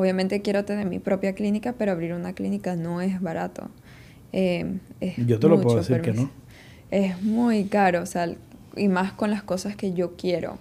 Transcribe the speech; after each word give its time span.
obviamente 0.00 0.42
quiero 0.42 0.64
tener 0.64 0.86
mi 0.86 0.98
propia 0.98 1.34
clínica, 1.34 1.74
pero 1.74 1.92
abrir 1.92 2.14
una 2.14 2.32
clínica 2.32 2.76
no 2.76 3.00
es 3.00 3.20
barato. 3.20 3.70
Eh, 4.32 4.78
Yo 5.26 5.38
te 5.38 5.48
lo 5.48 5.60
puedo 5.60 5.76
decir 5.76 6.00
que 6.00 6.12
no. 6.12 6.30
Es 6.90 7.22
muy 7.22 7.64
caro, 7.64 8.02
o 8.02 8.06
sea, 8.06 8.34
y 8.76 8.88
más 8.88 9.12
con 9.12 9.30
las 9.30 9.42
cosas 9.42 9.76
que 9.76 9.92
yo 9.92 10.16
quiero, 10.16 10.58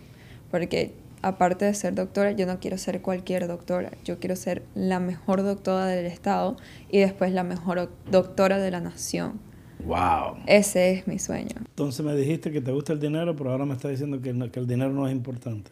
porque 0.51 0.93
aparte 1.21 1.65
de 1.65 1.73
ser 1.73 1.95
doctora, 1.95 2.31
yo 2.31 2.45
no 2.45 2.59
quiero 2.59 2.77
ser 2.77 3.01
cualquier 3.01 3.47
doctora, 3.47 3.91
yo 4.03 4.19
quiero 4.19 4.35
ser 4.35 4.63
la 4.75 4.99
mejor 4.99 5.43
doctora 5.43 5.87
del 5.87 6.05
Estado 6.05 6.55
y 6.89 6.99
después 6.99 7.31
la 7.31 7.43
mejor 7.43 7.91
doctora 8.11 8.57
de 8.57 8.71
la 8.71 8.79
nación. 8.79 9.39
Wow. 9.85 10.37
Ese 10.45 10.91
es 10.91 11.07
mi 11.07 11.19
sueño. 11.19 11.55
Entonces 11.57 12.05
me 12.05 12.15
dijiste 12.15 12.51
que 12.51 12.61
te 12.61 12.71
gusta 12.71 12.93
el 12.93 12.99
dinero, 12.99 13.35
pero 13.35 13.51
ahora 13.51 13.65
me 13.65 13.73
estás 13.73 13.91
diciendo 13.91 14.21
que, 14.21 14.33
que 14.51 14.59
el 14.59 14.67
dinero 14.67 14.91
no 14.91 15.07
es 15.07 15.13
importante. 15.13 15.71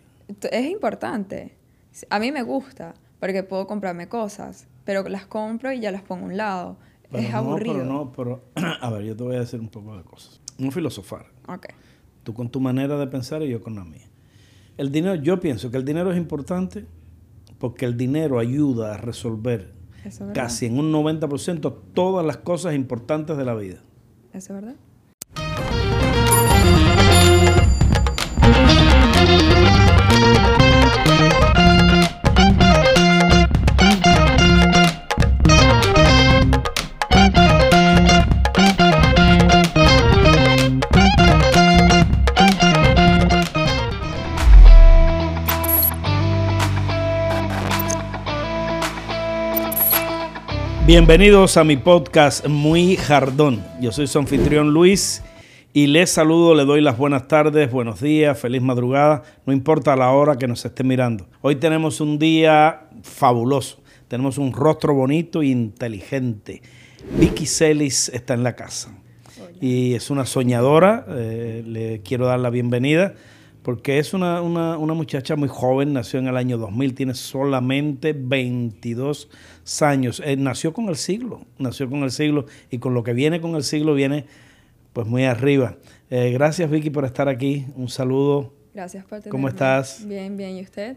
Es 0.52 0.66
importante. 0.66 1.52
A 2.10 2.20
mí 2.20 2.32
me 2.32 2.44
gusta, 2.44 2.94
porque 3.20 3.44
puedo 3.44 3.68
comprarme 3.68 4.08
cosas, 4.08 4.68
pero 4.86 5.08
las 5.08 5.26
compro 5.26 5.72
y 5.72 5.80
ya 5.80 5.92
las 5.92 6.02
pongo 6.02 6.26
a 6.26 6.30
un 6.30 6.38
lado. 6.38 6.78
es 7.12 7.34
aburrido. 7.34 7.76
Pero 7.76 7.86
no, 7.86 8.12
pero 8.12 8.42
a 8.82 8.90
ver, 8.90 9.04
yo 9.04 9.16
te 9.16 9.24
voy 9.24 9.36
a 9.36 9.40
decir 9.40 9.60
un 9.60 9.70
poco 9.70 9.98
de 9.98 10.04
cosas. 10.04 10.42
Un 10.60 10.72
filosofar. 10.72 11.28
Ok. 11.48 11.68
Tú 12.24 12.34
con 12.34 12.50
tu 12.50 12.60
manera 12.60 12.98
de 12.98 13.08
pensar 13.08 13.42
y 13.44 13.50
yo 13.50 13.62
con 13.62 13.76
la 13.76 13.86
mía. 13.86 14.08
El 14.78 14.92
dinero, 14.92 15.16
yo 15.16 15.40
pienso 15.40 15.72
que 15.72 15.78
el 15.78 15.86
dinero 15.86 16.12
es 16.12 16.18
importante 16.18 16.86
porque 17.58 17.86
el 17.86 17.98
dinero 17.98 18.40
ayuda 18.40 18.94
a 18.94 18.98
resolver 18.98 19.74
casi 20.34 20.68
en 20.68 20.80
un 20.80 20.92
90% 20.94 21.76
todas 21.94 22.26
las 22.26 22.38
cosas 22.38 22.76
importantes 22.76 23.38
de 23.38 23.46
la 23.46 23.56
vida. 23.56 23.82
¿Eso 24.34 24.56
es 24.56 24.62
verdad? 24.62 24.76
Bienvenidos 50.88 51.58
a 51.58 51.66
mi 51.66 51.76
podcast 51.76 52.48
Muy 52.48 52.96
Jardón. 52.96 53.62
Yo 53.82 53.92
soy 53.92 54.08
su 54.08 54.20
anfitrión 54.20 54.72
Luis 54.74 55.22
y 55.74 55.88
les 55.88 56.12
saludo, 56.12 56.56
le 56.56 56.64
doy 56.64 56.80
las 56.80 56.98
buenas 56.98 57.28
tardes, 57.28 57.70
buenos 57.70 58.00
días, 58.00 58.40
feliz 58.40 58.62
madrugada, 58.62 59.24
no 59.46 59.52
importa 59.52 59.98
la 59.98 60.12
hora 60.12 60.38
que 60.38 60.48
nos 60.48 60.64
esté 60.64 60.86
mirando. 60.86 61.28
Hoy 61.42 61.58
tenemos 61.58 62.00
un 62.00 62.18
día 62.18 62.88
fabuloso, 63.04 63.82
tenemos 64.08 64.38
un 64.38 64.54
rostro 64.54 64.94
bonito 64.94 65.42
e 65.42 65.48
inteligente. 65.48 66.62
Vicky 67.20 67.48
Celis 67.48 68.08
está 68.08 68.36
en 68.36 68.44
la 68.44 68.56
casa 68.56 68.98
y 69.60 69.94
es 69.94 70.10
una 70.10 70.26
soñadora, 70.26 71.06
eh, 71.10 71.64
le 71.68 72.02
quiero 72.02 72.28
dar 72.28 72.40
la 72.40 72.50
bienvenida 72.50 73.14
porque 73.68 74.00
es 74.00 74.14
una, 74.14 74.42
muchacha 74.42 75.36
muy 75.36 75.50
joven, 75.50 75.92
nació 75.92 76.20
en 76.20 76.28
el 76.28 76.38
año 76.38 76.58
2000, 76.58 76.96
tiene 76.96 77.14
solamente 77.14 78.16
22 78.18 79.28
años. 79.28 79.57
Eh, 80.24 80.38
nació 80.38 80.72
con 80.72 80.88
el 80.88 80.96
siglo, 80.96 81.42
nació 81.58 81.90
con 81.90 82.04
el 82.04 82.12
siglo 82.12 82.46
y 82.72 82.78
con 82.78 82.94
lo 82.94 83.04
que 83.04 83.12
viene 83.12 83.42
con 83.42 83.54
el 83.56 83.64
siglo 83.64 83.94
viene 83.94 84.26
pues 84.94 85.06
muy 85.06 85.26
arriba. 85.26 85.76
Eh, 86.10 86.32
gracias 86.32 86.70
Vicky 86.72 86.90
por 86.90 87.04
estar 87.04 87.28
aquí, 87.28 87.66
un 87.76 87.90
saludo. 87.90 88.54
Gracias 88.74 89.04
por 89.04 89.20
tenerme. 89.20 89.32
¿Cómo 89.32 89.50
estás? 89.50 90.08
Bien, 90.08 90.38
bien, 90.38 90.58
¿y 90.58 90.62
usted? 90.62 90.96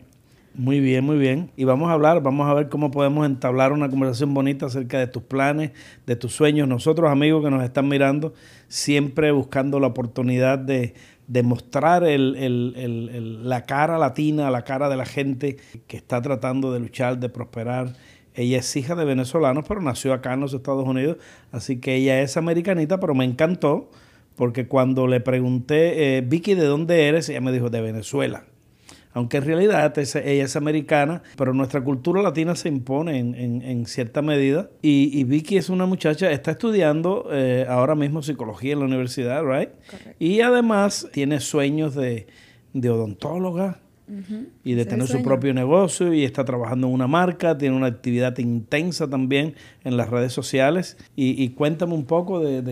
Muy 0.55 0.79
bien, 0.79 1.05
muy 1.05 1.19
bien. 1.19 1.51
Y 1.57 1.65
vamos 1.65 1.91
a 1.91 1.95
hablar, 1.95 2.23
vamos 2.23 2.49
a 2.49 2.55
ver 2.55 2.69
cómo 2.69 2.93
podemos 2.93 3.27
entablar 3.27 3.73
una 3.73 3.89
conversación 3.89 4.35
bonita 4.35 4.67
acerca 4.67 4.99
de 5.01 5.09
tus 5.09 5.25
planes, 5.25 5.73
de 6.07 6.15
tus 6.15 6.33
sueños. 6.33 6.69
Nosotros, 6.69 7.11
amigos 7.11 7.43
que 7.45 7.51
nos 7.51 7.65
están 7.65 7.89
mirando, 7.89 8.35
siempre 8.69 9.33
buscando 9.33 9.81
la 9.81 9.89
oportunidad 9.89 10.59
de, 10.59 10.95
demostrar 11.31 12.03
la 12.03 13.65
cara 13.65 13.99
latina, 13.99 14.51
la 14.51 14.63
cara 14.63 14.89
de 14.89 14.97
la 14.97 15.07
gente 15.07 15.59
que 15.87 15.97
está 15.97 16.21
tratando 16.21 16.73
de 16.73 16.81
luchar, 16.81 17.19
de 17.19 17.29
prosperar. 17.29 17.95
Ella 18.35 18.59
es 18.59 18.77
hija 18.77 18.95
de 18.95 19.05
venezolanos, 19.05 19.65
pero 19.67 19.81
nació 19.81 20.13
acá 20.13 20.35
en 20.35 20.41
los 20.41 20.55
Estados 20.55 20.87
Unidos, 20.87 21.19
así 21.53 21.81
que 21.81 21.97
ella 21.97 22.21
es 22.23 22.37
americanita, 22.37 23.01
pero 23.01 23.15
me 23.15 23.25
encantó 23.25 23.91
porque 24.37 24.67
cuando 24.67 25.07
le 25.07 25.21
pregunté, 25.21 26.17
eh, 26.17 26.21
Vicky, 26.23 26.55
¿de 26.55 26.65
dónde 26.65 27.09
eres? 27.09 27.29
Ella 27.29 27.41
me 27.41 27.53
dijo, 27.53 27.69
de 27.69 27.81
Venezuela 27.81 28.45
aunque 29.13 29.39
en 29.39 29.45
realidad 29.45 29.99
ella 29.99 30.45
es 30.45 30.57
americana, 30.57 31.23
pero 31.37 31.53
nuestra 31.53 31.83
cultura 31.83 32.23
latina 32.23 32.55
se 32.55 32.69
impone 32.69 33.19
en, 33.19 33.87
cierta 33.87 34.23
medida. 34.23 34.71
Y, 34.83 35.25
Vicky 35.25 35.57
es 35.57 35.69
una 35.69 35.87
muchacha, 35.87 36.31
está 36.31 36.53
estudiando 36.53 37.29
eh, 37.33 37.67
ahora 37.69 37.95
mismo 37.95 38.23
psicología 38.23 38.75
en 38.75 38.81
la 38.81 38.85
universidad, 38.85 39.43
¿right? 39.45 39.71
Y 40.19 40.41
además 40.43 41.09
tiene 41.13 41.41
sueños 41.41 41.95
de, 41.95 42.27
odontóloga. 42.75 43.81
Y 44.65 44.75
de 44.75 44.85
tener 44.85 45.07
su 45.07 45.23
propio 45.23 45.55
negocio 45.55 46.13
y 46.13 46.25
está 46.25 46.45
trabajando 46.45 46.89
en 46.89 46.95
una 46.95 47.07
marca, 47.07 47.57
tiene 47.57 47.77
una 47.77 47.87
actividad 47.87 48.37
intensa 48.39 49.09
también 49.09 49.55
en 49.85 49.97
las 49.97 50.11
redes 50.11 50.33
sociales. 50.33 50.97
Y, 51.17 51.49
cuéntame 51.51 51.95
un 51.95 52.05
poco 52.05 52.41
de, 52.41 52.63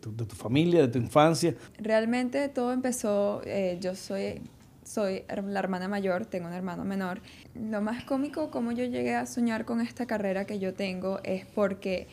tu, 0.00 0.36
familia, 0.36 0.82
de 0.82 0.88
tu 0.88 0.98
infancia. 0.98 1.54
Realmente 1.78 2.48
todo 2.48 2.72
empezó, 2.72 3.42
eh, 3.44 3.78
yo 3.80 3.94
soy 3.94 4.40
soy 4.86 5.24
la 5.28 5.58
hermana 5.58 5.88
mayor, 5.88 6.26
tengo 6.26 6.46
un 6.46 6.52
hermano 6.52 6.84
menor. 6.84 7.20
Lo 7.54 7.80
más 7.80 8.04
cómico 8.04 8.50
como 8.50 8.72
yo 8.72 8.84
llegué 8.84 9.14
a 9.16 9.26
soñar 9.26 9.64
con 9.64 9.80
esta 9.80 10.06
carrera 10.06 10.44
que 10.44 10.58
yo 10.58 10.74
tengo 10.74 11.18
es 11.24 11.44
porque 11.44 12.06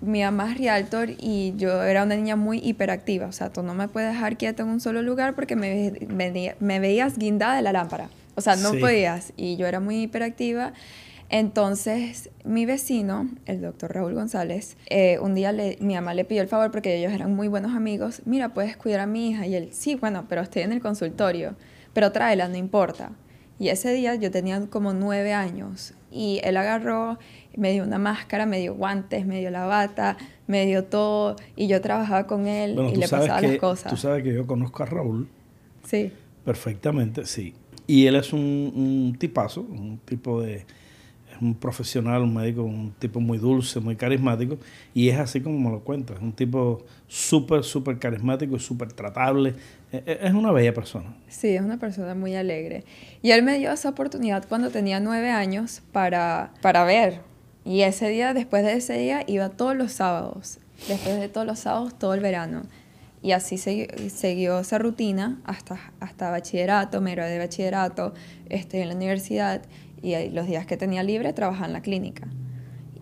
mi 0.00 0.22
mamá 0.22 0.52
es 0.52 0.58
realtor 0.58 1.10
y 1.18 1.54
yo 1.56 1.82
era 1.82 2.04
una 2.04 2.16
niña 2.16 2.36
muy 2.36 2.58
hiperactiva. 2.58 3.26
O 3.26 3.32
sea, 3.32 3.52
tú 3.52 3.62
no 3.62 3.74
me 3.74 3.88
puedes 3.88 4.12
dejar 4.12 4.36
quieta 4.36 4.62
en 4.62 4.68
un 4.68 4.80
solo 4.80 5.02
lugar 5.02 5.34
porque 5.34 5.56
me, 5.56 5.92
me, 6.60 6.80
veías 6.80 7.18
guindada 7.18 7.56
de 7.56 7.62
la 7.62 7.72
lámpara. 7.72 8.08
O 8.34 8.40
sea, 8.40 8.56
no 8.56 8.72
podías. 8.74 9.32
Y 9.36 9.56
yo 9.56 9.66
era 9.66 9.80
muy 9.80 10.02
hiperactiva. 10.02 10.72
Entonces, 11.28 12.30
mi 12.44 12.66
vecino, 12.66 13.28
el 13.46 13.60
doctor 13.60 13.92
Raúl 13.92 14.14
González, 14.14 14.76
eh, 14.86 15.18
un 15.20 15.34
día 15.34 15.50
le, 15.50 15.76
mi 15.80 15.94
mamá 15.94 16.14
le 16.14 16.24
pidió 16.24 16.42
el 16.42 16.48
favor 16.48 16.70
porque 16.70 16.96
ellos 16.96 17.12
eran 17.12 17.34
muy 17.34 17.48
buenos 17.48 17.74
amigos. 17.74 18.22
Mira, 18.26 18.50
puedes 18.50 18.76
cuidar 18.76 19.00
a 19.00 19.06
mi 19.06 19.30
hija. 19.30 19.46
Y 19.46 19.54
él, 19.56 19.70
sí, 19.72 19.96
bueno, 19.96 20.26
pero 20.28 20.42
estoy 20.42 20.62
en 20.62 20.72
el 20.72 20.80
consultorio 20.80 21.56
pero 21.96 22.12
tráela, 22.12 22.46
no 22.46 22.58
importa. 22.58 23.12
Y 23.58 23.70
ese 23.70 23.90
día 23.94 24.14
yo 24.16 24.30
tenía 24.30 24.60
como 24.66 24.92
nueve 24.92 25.32
años 25.32 25.94
y 26.16 26.40
él 26.42 26.56
agarró, 26.56 27.18
me 27.56 27.72
dio 27.72 27.84
una 27.84 27.98
máscara, 27.98 28.46
me 28.46 28.58
dio 28.58 28.74
guantes, 28.74 29.26
me 29.26 29.40
dio 29.40 29.50
la 29.50 29.66
bata, 29.66 30.16
me 30.46 30.64
dio 30.66 30.84
todo 30.84 31.36
y 31.54 31.68
yo 31.68 31.80
trabajaba 31.80 32.26
con 32.26 32.46
él 32.46 32.78
y 32.92 32.96
le 32.96 33.08
pasaba 33.08 33.40
las 33.40 33.58
cosas. 33.58 33.90
Tú 33.90 33.96
sabes 33.96 34.22
que 34.22 34.32
yo 34.32 34.46
conozco 34.46 34.82
a 34.82 34.86
Raúl. 34.86 35.28
Sí. 35.84 36.10
Perfectamente, 36.44 37.26
sí. 37.26 37.54
Y 37.86 38.06
él 38.06 38.16
es 38.16 38.32
un, 38.32 38.40
un 38.40 39.16
tipazo, 39.18 39.60
un 39.60 39.98
tipo 39.98 40.40
de 40.40 40.64
un 41.40 41.54
profesional, 41.54 42.22
un 42.22 42.34
médico, 42.34 42.62
un 42.62 42.92
tipo 42.98 43.20
muy 43.20 43.38
dulce, 43.38 43.80
muy 43.80 43.96
carismático, 43.96 44.58
y 44.94 45.08
es 45.08 45.18
así 45.18 45.40
como 45.40 45.58
me 45.58 45.70
lo 45.70 45.80
cuentas, 45.80 46.18
un 46.20 46.32
tipo 46.32 46.84
súper, 47.06 47.64
súper 47.64 47.98
carismático 47.98 48.56
y 48.56 48.60
súper 48.60 48.92
tratable. 48.92 49.54
E, 49.92 50.02
e, 50.06 50.18
es 50.26 50.34
una 50.34 50.52
bella 50.52 50.74
persona. 50.74 51.16
Sí, 51.28 51.48
es 51.48 51.62
una 51.62 51.78
persona 51.78 52.14
muy 52.14 52.34
alegre. 52.34 52.84
Y 53.22 53.30
él 53.30 53.42
me 53.42 53.58
dio 53.58 53.72
esa 53.72 53.88
oportunidad 53.88 54.46
cuando 54.48 54.70
tenía 54.70 55.00
nueve 55.00 55.30
años 55.30 55.82
para, 55.92 56.52
para 56.62 56.84
ver. 56.84 57.20
Y 57.64 57.82
ese 57.82 58.08
día, 58.08 58.34
después 58.34 58.64
de 58.64 58.74
ese 58.74 58.98
día, 58.98 59.24
iba 59.26 59.48
todos 59.48 59.76
los 59.76 59.92
sábados. 59.92 60.58
Después 60.88 61.18
de 61.18 61.28
todos 61.28 61.46
los 61.46 61.60
sábados, 61.60 61.98
todo 61.98 62.14
el 62.14 62.20
verano. 62.20 62.62
Y 63.22 63.32
así 63.32 63.58
siguió 63.58 64.60
esa 64.60 64.78
rutina 64.78 65.40
hasta, 65.44 65.80
hasta 65.98 66.30
bachillerato, 66.30 67.00
me 67.00 67.12
gradué 67.12 67.32
de 67.32 67.38
bachillerato, 67.38 68.14
estoy 68.48 68.80
en 68.80 68.88
la 68.90 68.94
universidad 68.94 69.62
y 70.06 70.30
los 70.30 70.46
días 70.46 70.66
que 70.66 70.76
tenía 70.76 71.02
libre 71.02 71.32
trabajaba 71.32 71.66
en 71.66 71.72
la 71.72 71.82
clínica. 71.82 72.28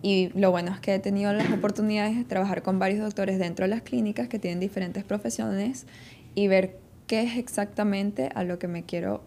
Y 0.01 0.31
lo 0.39 0.51
bueno 0.51 0.73
es 0.73 0.81
que 0.81 0.95
he 0.95 0.99
tenido 0.99 1.33
las 1.35 1.51
oportunidades 1.53 2.17
de 2.17 2.25
trabajar 2.25 2.63
con 2.63 2.79
varios 2.79 3.01
doctores 3.01 3.39
dentro 3.39 3.65
de 3.65 3.69
las 3.69 3.83
clínicas 3.83 4.29
que 4.29 4.39
tienen 4.39 4.59
diferentes 4.59 5.05
profesiones 5.05 5.87
y 6.35 6.49
ver 6.49 6.79
qué 7.07 7.23
es 7.23 7.37
exactamente 7.37 8.31
a 8.35 8.43
lo 8.43 8.59
que 8.59 8.69
me 8.69 8.85
quiero. 8.85 9.23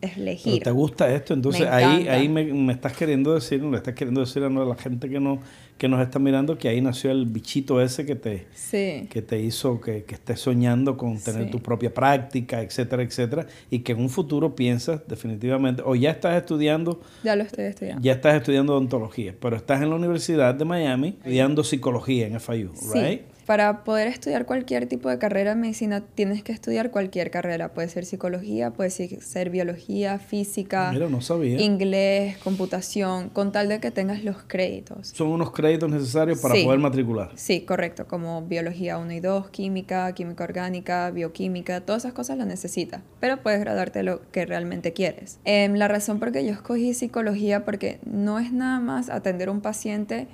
Es, 0.00 0.16
elegir. 0.16 0.62
¿Te 0.62 0.70
gusta 0.70 1.12
esto? 1.12 1.34
Entonces 1.34 1.66
ahí, 1.66 2.08
ahí 2.08 2.28
me, 2.28 2.44
me, 2.44 2.72
estás 2.72 2.96
queriendo 2.96 3.34
decir, 3.34 3.62
le 3.62 3.76
estás 3.76 3.94
queriendo 3.94 4.20
decir 4.20 4.42
a 4.42 4.48
la 4.48 4.74
gente 4.74 5.08
que 5.08 5.20
no 5.20 5.40
que 5.78 5.88
nos 5.88 6.02
está 6.02 6.18
mirando 6.18 6.58
que 6.58 6.68
ahí 6.68 6.80
nació 6.80 7.12
el 7.12 7.24
bichito 7.24 7.80
ese 7.80 8.04
que 8.04 8.16
te, 8.16 8.46
que 8.70 9.22
te 9.22 9.40
hizo 9.40 9.80
que, 9.80 10.02
que 10.02 10.16
estés 10.16 10.40
soñando 10.40 10.96
con 10.96 11.18
tener 11.18 11.50
tu 11.50 11.60
propia 11.60 11.94
práctica, 11.94 12.60
etcétera, 12.60 13.04
etcétera, 13.04 13.46
y 13.70 13.78
que 13.78 13.92
en 13.92 14.00
un 14.00 14.10
futuro 14.10 14.56
piensas 14.56 15.00
definitivamente, 15.06 15.82
o 15.86 15.94
ya 15.94 16.10
estás 16.10 16.36
estudiando. 16.36 17.00
Ya 17.22 17.36
lo 17.36 17.44
estoy 17.44 17.66
estudiando. 17.66 18.02
Ya 18.02 18.12
estás 18.12 18.34
estudiando 18.34 18.72
odontología, 18.72 19.34
pero 19.40 19.56
estás 19.56 19.80
en 19.80 19.90
la 19.90 19.96
Universidad 19.96 20.54
de 20.54 20.64
Miami 20.64 21.08
estudiando 21.18 21.62
psicología 21.62 22.26
en 22.26 22.40
FIU, 22.40 22.72
¿right? 22.92 23.22
Para 23.48 23.82
poder 23.82 24.08
estudiar 24.08 24.44
cualquier 24.44 24.86
tipo 24.88 25.08
de 25.08 25.18
carrera 25.18 25.52
en 25.52 25.60
medicina 25.60 26.02
tienes 26.02 26.42
que 26.42 26.52
estudiar 26.52 26.90
cualquier 26.90 27.30
carrera. 27.30 27.72
Puede 27.72 27.88
ser 27.88 28.04
psicología, 28.04 28.72
puede 28.72 28.90
ser 28.90 29.48
biología, 29.48 30.18
física, 30.18 30.92
inglés, 31.40 32.36
computación, 32.44 33.30
con 33.30 33.50
tal 33.50 33.70
de 33.70 33.80
que 33.80 33.90
tengas 33.90 34.22
los 34.22 34.36
créditos. 34.46 35.08
Son 35.14 35.28
unos 35.28 35.52
créditos 35.52 35.90
necesarios 35.90 36.40
para 36.40 36.56
poder 36.62 36.78
matricular. 36.78 37.30
Sí, 37.36 37.62
correcto, 37.62 38.06
como 38.06 38.42
biología 38.42 38.98
1 38.98 39.12
y 39.14 39.20
2, 39.20 39.48
química, 39.48 40.12
química 40.12 40.44
orgánica, 40.44 41.10
bioquímica, 41.10 41.80
todas 41.80 42.02
esas 42.02 42.12
cosas 42.12 42.36
las 42.36 42.46
necesitas, 42.46 43.00
pero 43.18 43.38
puedes 43.38 43.60
graduarte 43.60 44.02
lo 44.02 44.30
que 44.30 44.44
realmente 44.44 44.92
quieres. 44.92 45.40
Em, 45.46 45.72
la 45.72 45.88
razón 45.88 46.18
por 46.18 46.32
que 46.32 46.44
yo 46.44 46.52
escogí 46.52 46.92
psicología 46.92 47.64
porque 47.64 47.98
no 48.04 48.40
es 48.40 48.52
nada 48.52 48.78
más 48.78 49.08
atender 49.08 49.48
a 49.48 49.52
un 49.52 49.62
paciente, 49.62 50.28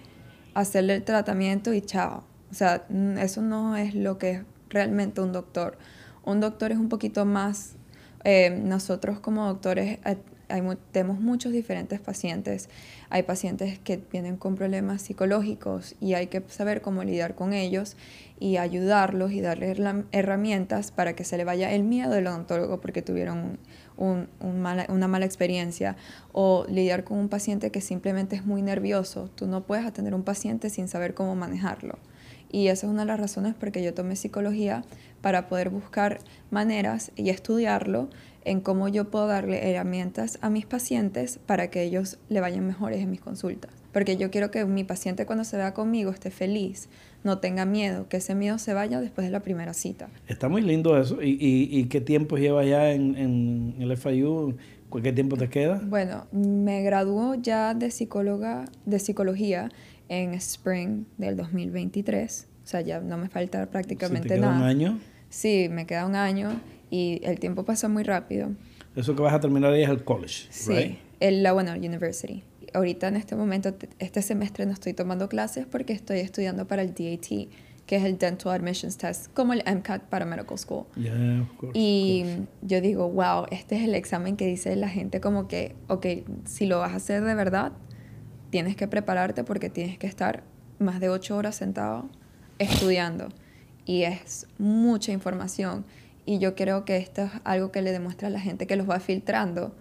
hacerle 0.53 0.97
el 0.97 1.05
tratamiento 1.05 1.73
y 1.73 1.81
chao 1.81 2.34
o 2.55 2.57
sea, 2.57 2.87
eso 3.19 3.43
no 3.43 3.77
es 3.77 3.97
lo 3.97 4.17
que 4.17 4.31
es 4.31 4.43
realmente 4.69 5.21
un 5.21 5.33
doctor. 5.33 5.77
Un 6.25 6.39
doctor 6.39 6.71
es 6.71 6.79
un 6.79 6.89
poquito 6.89 7.25
más, 7.25 7.75
eh, 8.23 8.49
nosotros 8.63 9.19
como 9.19 9.45
doctores 9.45 9.99
eh, 10.05 10.19
tenemos 10.93 11.19
muchos 11.19 11.51
diferentes 11.51 11.99
pacientes. 11.99 12.69
Hay 13.11 13.25
pacientes 13.25 13.81
que 13.81 13.97
vienen 13.97 14.37
con 14.37 14.55
problemas 14.55 15.03
psicológicos 15.03 15.97
y 15.99 16.15
hay 16.15 16.29
que 16.29 16.45
saber 16.47 16.81
cómo 16.81 17.03
lidiar 17.03 17.35
con 17.35 17.55
ellos 17.55 17.97
y 18.39 18.57
ayudarlos 18.59 19.33
y 19.33 19.41
darles 19.41 19.77
herramientas 20.13 20.93
para 20.93 21.17
que 21.17 21.25
se 21.25 21.37
le 21.37 21.43
vaya 21.43 21.73
el 21.73 21.83
miedo 21.83 22.13
del 22.13 22.29
odontólogo 22.29 22.81
porque 22.81 23.03
tuvieron 23.03 23.59
una 23.97 25.09
mala 25.09 25.27
experiencia 25.27 25.97
o 26.31 26.67
lidiar 26.69 27.03
con 27.03 27.19
un 27.19 27.29
paciente 27.29 27.73
que 27.73 27.81
simplemente 27.81 28.37
es 28.37 28.47
muy 28.47 28.63
nervioso. 28.63 29.29
Tú 29.35 29.49
no 29.49 29.67
puedes 29.67 29.85
atender 29.85 30.13
a 30.13 30.17
un 30.17 30.23
paciente 30.23 30.71
sin 30.71 30.87
saber 30.87 31.15
cómo 31.15 31.35
manejarlo. 31.35 31.99
Y 32.55 32.69
esa 32.69 32.87
es 32.87 32.93
una 32.93 33.01
de 33.01 33.07
las 33.07 33.19
razones 33.19 33.53
por 33.55 33.73
que 33.73 33.83
yo 33.83 33.95
tomé 33.95 34.15
psicología 34.15 34.85
para 35.21 35.49
poder 35.49 35.71
buscar 35.71 36.21
maneras 36.53 37.11
y 37.17 37.31
estudiarlo 37.31 38.09
en 38.45 38.61
cómo 38.61 38.87
yo 38.87 39.11
puedo 39.11 39.27
darle 39.27 39.69
herramientas 39.69 40.39
a 40.41 40.51
mis 40.51 40.65
pacientes 40.65 41.41
para 41.47 41.69
que 41.69 41.83
ellos 41.83 42.19
le 42.29 42.41
vayan 42.41 42.65
mejores 42.65 43.01
en 43.01 43.11
mis 43.11 43.21
consultas. 43.21 43.73
Porque 43.93 44.17
yo 44.17 44.31
quiero 44.31 44.53
que 44.53 44.65
mi 44.67 44.85
paciente 44.85 45.27
cuando 45.27 45.43
se 45.43 45.57
vea 45.57 45.75
conmigo 45.75 46.13
esté 46.13 46.31
feliz, 46.31 46.89
no 47.25 47.39
tenga 47.39 47.65
miedo, 47.65 48.09
que 48.09 48.19
ese 48.19 48.37
miedo 48.37 48.59
se 48.59 48.73
vaya 48.73 49.01
después 49.01 49.27
de 49.27 49.33
la 49.33 49.41
primera 49.41 49.75
cita. 49.75 50.09
Está 50.29 50.49
muy 50.49 50.63
lindo 50.63 50.97
eso. 50.97 51.21
¿Y, 51.23 51.37
y, 51.41 51.85
qué 51.87 52.01
tiempo 52.01 52.37
llevas 52.37 52.69
ya 52.69 52.93
en, 52.93 53.17
en 53.17 53.75
el 53.81 53.97
FIU? 53.97 54.55
¿Qué 55.03 55.13
tiempo 55.13 55.37
te 55.37 55.49
queda? 55.49 55.81
Bueno, 55.85 56.27
me 56.31 56.83
graduó 56.83 57.35
ya 57.35 57.75
de 57.75 57.91
psicóloga, 57.91 58.67
de 58.87 59.01
psicología 59.01 59.71
en 60.09 60.35
spring 60.35 61.05
del 61.19 61.37
2023. 61.37 62.49
O 62.65 62.67
sea, 62.67 62.81
ya 62.81 63.01
no 63.01 63.19
me 63.19 63.29
falta 63.29 63.67
prácticamente 63.67 64.23
¿Sí 64.23 64.29
te 64.29 64.35
queda 64.37 64.47
nada. 64.47 64.59
un 64.59 64.63
año? 64.65 65.01
Sí, 65.29 65.69
me 65.71 65.87
queda 65.87 66.07
un 66.07 66.15
año 66.17 66.61
y 66.91 67.21
el 67.25 67.39
tiempo 67.41 67.65
pasa 67.65 67.89
muy 67.89 68.03
rápido. 68.05 68.51
Eso 68.97 69.15
que 69.17 69.23
vas 69.23 69.35
a 69.35 69.41
terminar 69.41 69.73
ahí 69.73 69.83
es 69.83 69.91
el 69.91 70.05
college, 70.05 70.47
Sí, 70.51 70.99
el, 71.21 71.43
la, 71.43 71.53
bueno, 71.53 71.73
university. 71.73 72.45
Ahorita 72.73 73.09
en 73.09 73.17
este 73.17 73.35
momento, 73.37 73.75
este 73.99 74.23
semestre 74.23 74.67
no 74.67 74.73
estoy 74.73 74.95
tomando 74.95 75.29
clases 75.29 75.67
porque 75.67 75.93
estoy 75.93 76.21
estudiando 76.21 76.67
para 76.67 76.83
el 76.83 76.89
DAT, 76.89 77.49
que 77.87 77.97
es 77.97 78.05
el 78.05 78.17
Dental 78.19 78.53
Admissions 78.53 78.97
Test, 78.97 79.33
como 79.33 79.53
el 79.53 79.63
MCAT 79.67 80.03
para 80.05 80.25
Medical 80.25 80.57
School. 80.59 80.87
Yeah, 80.97 81.43
of 81.43 81.57
course, 81.59 81.79
y 81.79 82.25
yo 82.63 82.81
digo, 82.81 83.09
wow, 83.11 83.47
este 83.51 83.77
es 83.77 83.83
el 83.83 83.95
examen 83.95 84.37
que 84.37 84.47
dice 84.47 84.75
la 84.77 84.89
gente 84.89 85.21
como 85.21 85.49
que, 85.49 85.75
ok, 85.89 86.07
si 86.45 86.67
lo 86.67 86.79
vas 86.79 86.93
a 86.93 86.97
hacer 86.97 87.23
de 87.25 87.35
verdad, 87.35 87.73
tienes 88.55 88.77
que 88.77 88.87
prepararte 88.87 89.43
porque 89.43 89.69
tienes 89.69 89.99
que 89.99 90.07
estar 90.07 90.45
más 90.79 91.01
de 91.01 91.09
ocho 91.09 91.37
horas 91.37 91.57
sentado 91.57 92.09
estudiando. 92.61 93.31
Y 93.85 94.05
es 94.05 94.47
mucha 94.59 95.11
información. 95.11 95.85
Y 96.25 96.39
yo 96.39 96.55
creo 96.55 96.85
que 96.85 96.97
esto 96.99 97.23
es 97.23 97.33
algo 97.43 97.73
que 97.73 97.83
le 97.83 97.91
demuestra 97.91 98.29
a 98.29 98.31
la 98.31 98.39
gente 98.39 98.69
que 98.69 98.77
los 98.77 98.89
va 98.89 99.01
filtrando, 99.01 99.75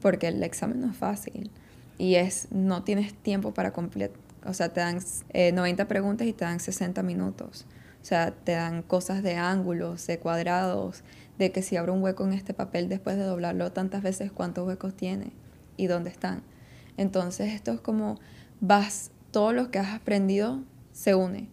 porque 0.00 0.28
el 0.28 0.42
examen 0.42 0.80
no 0.80 0.92
es 0.92 0.96
fácil. 0.96 1.50
Y 1.98 2.14
es, 2.14 2.48
no 2.50 2.84
tienes 2.84 3.12
tiempo 3.12 3.52
para 3.52 3.74
completar. 3.74 4.18
O 4.46 4.54
sea, 4.54 4.70
te 4.70 4.80
dan 4.80 4.96
90 5.34 5.82
eh, 5.82 5.84
preguntas 5.84 6.26
y 6.26 6.32
te 6.32 6.46
dan 6.46 6.58
60 6.58 7.02
minutos. 7.02 7.66
O 8.00 8.04
sea, 8.06 8.30
te 8.30 8.52
dan 8.52 8.80
cosas 8.80 9.22
de 9.22 9.36
ángulos, 9.36 10.06
de 10.06 10.18
cuadrados, 10.18 11.04
de 11.36 11.52
que 11.52 11.60
si 11.60 11.76
abro 11.76 11.92
un 11.92 12.02
hueco 12.02 12.24
en 12.24 12.32
este 12.32 12.54
papel 12.54 12.88
después 12.88 13.18
de 13.18 13.24
doblarlo 13.24 13.72
tantas 13.72 14.02
veces, 14.02 14.32
cuántos 14.32 14.66
huecos 14.66 14.94
tiene 14.94 15.32
y 15.76 15.86
dónde 15.86 16.08
están. 16.08 16.55
Entonces 16.96 17.52
esto 17.52 17.72
es 17.72 17.80
como 17.80 18.18
vas, 18.60 19.10
todo 19.30 19.52
lo 19.52 19.70
que 19.70 19.78
has 19.78 19.94
aprendido 19.94 20.60
se 20.92 21.14
une. 21.14 21.48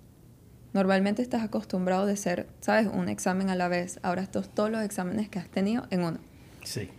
Normalmente 0.73 1.21
estás 1.21 1.43
acostumbrado 1.43 2.05
de 2.05 2.17
ser, 2.17 2.47
¿sabes? 2.59 2.87
Un 2.91 3.09
examen 3.09 3.49
a 3.49 3.55
la 3.55 3.67
vez. 3.67 3.99
Ahora 4.01 4.23
estos 4.23 4.49
todos 4.49 4.71
los 4.71 4.81
exámenes 4.81 5.29
que 5.29 5.37
has 5.37 5.49
tenido 5.49 5.83
en 5.91 6.03
uno. 6.03 6.17
Sí. 6.63 6.89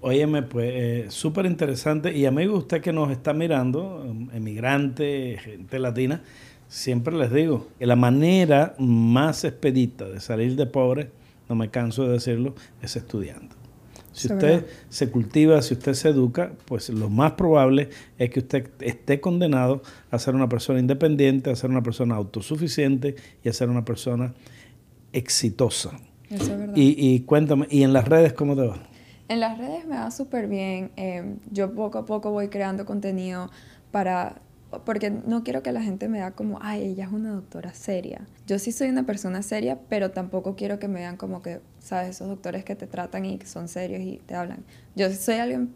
Óyeme, 0.00 0.42
pues 0.42 0.70
eh, 0.72 1.06
súper 1.10 1.46
interesante. 1.46 2.16
Y 2.16 2.26
amigo, 2.26 2.56
usted 2.56 2.80
que 2.80 2.92
nos 2.92 3.10
está 3.10 3.34
mirando, 3.34 4.04
emigrante, 4.32 5.38
gente 5.44 5.78
latina, 5.78 6.22
siempre 6.68 7.14
les 7.14 7.30
digo 7.30 7.68
que 7.78 7.86
la 7.86 7.96
manera 7.96 8.74
más 8.78 9.44
expedita 9.44 10.08
de 10.08 10.20
salir 10.20 10.56
de 10.56 10.66
pobre, 10.66 11.10
no 11.48 11.54
me 11.54 11.68
canso 11.68 12.04
de 12.04 12.12
decirlo, 12.12 12.54
es 12.80 12.96
estudiando. 12.96 13.59
Si 14.12 14.32
usted 14.32 14.66
se 14.88 15.10
cultiva, 15.10 15.62
si 15.62 15.74
usted 15.74 15.94
se 15.94 16.08
educa, 16.08 16.52
pues 16.64 16.88
lo 16.90 17.08
más 17.08 17.32
probable 17.32 17.90
es 18.18 18.30
que 18.30 18.40
usted 18.40 18.70
esté 18.80 19.20
condenado 19.20 19.82
a 20.10 20.18
ser 20.18 20.34
una 20.34 20.48
persona 20.48 20.80
independiente, 20.80 21.50
a 21.50 21.56
ser 21.56 21.70
una 21.70 21.82
persona 21.82 22.16
autosuficiente 22.16 23.14
y 23.44 23.48
a 23.48 23.52
ser 23.52 23.70
una 23.70 23.84
persona 23.84 24.34
exitosa. 25.12 25.92
Eso 26.28 26.52
es 26.52 26.58
verdad. 26.58 26.76
Y, 26.76 26.94
y 26.98 27.20
cuéntame, 27.20 27.66
¿y 27.70 27.82
en 27.82 27.92
las 27.92 28.08
redes 28.08 28.32
cómo 28.32 28.56
te 28.56 28.66
va? 28.66 28.82
En 29.28 29.38
las 29.38 29.58
redes 29.58 29.86
me 29.86 29.94
va 29.94 30.10
súper 30.10 30.48
bien. 30.48 30.90
Eh, 30.96 31.36
yo 31.52 31.72
poco 31.72 31.98
a 31.98 32.04
poco 32.04 32.32
voy 32.32 32.48
creando 32.48 32.84
contenido 32.84 33.48
para 33.92 34.42
porque 34.84 35.10
no 35.10 35.42
quiero 35.42 35.62
que 35.62 35.72
la 35.72 35.82
gente 35.82 36.08
me 36.08 36.20
da 36.20 36.30
como, 36.30 36.58
ay, 36.62 36.84
ella 36.84 37.04
es 37.04 37.12
una 37.12 37.32
doctora 37.32 37.74
seria. 37.74 38.26
Yo 38.46 38.58
sí 38.58 38.72
soy 38.72 38.88
una 38.88 39.04
persona 39.04 39.42
seria, 39.42 39.78
pero 39.88 40.10
tampoco 40.12 40.54
quiero 40.54 40.78
que 40.78 40.88
me 40.88 41.00
vean 41.00 41.16
como 41.16 41.42
que, 41.42 41.60
sabes, 41.80 42.10
esos 42.10 42.28
doctores 42.28 42.64
que 42.64 42.76
te 42.76 42.86
tratan 42.86 43.24
y 43.24 43.38
que 43.38 43.46
son 43.46 43.68
serios 43.68 44.00
y 44.00 44.20
te 44.26 44.34
hablan. 44.34 44.64
Yo 44.94 45.10
soy 45.10 45.36
alguien 45.36 45.70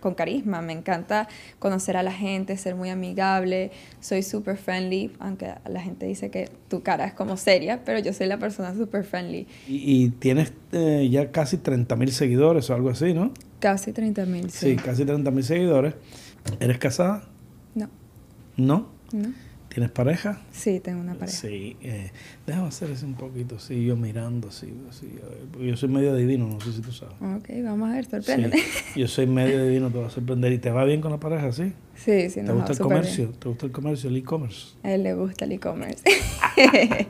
con 0.00 0.14
carisma, 0.14 0.60
me 0.60 0.74
encanta 0.74 1.26
conocer 1.58 1.96
a 1.96 2.02
la 2.02 2.12
gente, 2.12 2.56
ser 2.56 2.74
muy 2.74 2.90
amigable, 2.90 3.70
soy 4.00 4.22
súper 4.22 4.58
friendly, 4.58 5.10
aunque 5.18 5.54
la 5.66 5.80
gente 5.80 6.06
dice 6.06 6.30
que 6.30 6.50
tu 6.68 6.82
cara 6.82 7.06
es 7.06 7.14
como 7.14 7.36
seria, 7.36 7.82
pero 7.82 7.98
yo 7.98 8.12
soy 8.12 8.26
la 8.26 8.38
persona 8.38 8.74
súper 8.74 9.04
friendly. 9.04 9.46
Y, 9.66 10.10
tienes 10.10 10.52
eh, 10.72 11.08
ya 11.10 11.30
casi 11.30 11.56
30 11.56 11.96
mil 11.96 12.12
seguidores 12.12 12.68
o 12.68 12.74
algo 12.74 12.90
así, 12.90 13.14
¿no? 13.14 13.32
Casi 13.58 13.92
30 13.92 14.26
mil, 14.26 14.50
sí. 14.50 14.70
Sí, 14.70 14.76
casi 14.76 15.04
30 15.06 15.30
mil 15.30 15.44
seguidores. 15.44 15.94
¿Eres 16.60 16.76
casada? 16.76 17.24
No. 18.56 18.88
¿No? 19.12 19.32
¿Tienes 19.74 19.90
pareja? 19.90 20.40
Sí, 20.52 20.78
tengo 20.78 21.00
una 21.00 21.14
pareja. 21.14 21.36
Sí, 21.36 21.76
eh, 21.82 22.12
déjame 22.46 22.68
hacer 22.68 22.92
eso 22.92 23.06
un 23.06 23.14
poquito, 23.14 23.58
sí, 23.58 23.84
yo 23.84 23.96
mirando, 23.96 24.52
sí, 24.52 24.72
yo 25.60 25.76
soy 25.76 25.88
medio 25.88 26.14
divino, 26.14 26.46
no 26.46 26.60
sé 26.60 26.74
si 26.74 26.80
tú 26.80 26.92
sabes. 26.92 27.16
Ok, 27.20 27.48
vamos 27.64 27.90
a 27.90 27.94
ver, 27.94 28.04
sorprende. 28.04 28.56
yo 28.94 29.08
soy 29.08 29.26
medio 29.26 29.64
divino, 29.64 29.90
te 29.90 29.98
va 29.98 30.06
a 30.06 30.10
sorprender. 30.10 30.52
¿Y 30.52 30.58
te 30.58 30.70
va 30.70 30.84
bien 30.84 31.00
con 31.00 31.10
la 31.10 31.18
pareja, 31.18 31.50
sí? 31.50 31.72
Sí, 31.96 32.30
sí, 32.30 32.42
¿Te 32.42 32.52
gusta 32.52 32.70
el 32.70 32.78
comercio? 32.78 33.30
¿Te 33.30 33.48
gusta 33.48 33.66
el 33.66 33.72
comercio, 33.72 34.10
el 34.10 34.16
e-commerce? 34.16 34.76
A 34.84 34.92
él 34.92 35.02
le 35.02 35.14
gusta 35.14 35.44
el 35.44 35.50
e-commerce. 35.50 36.04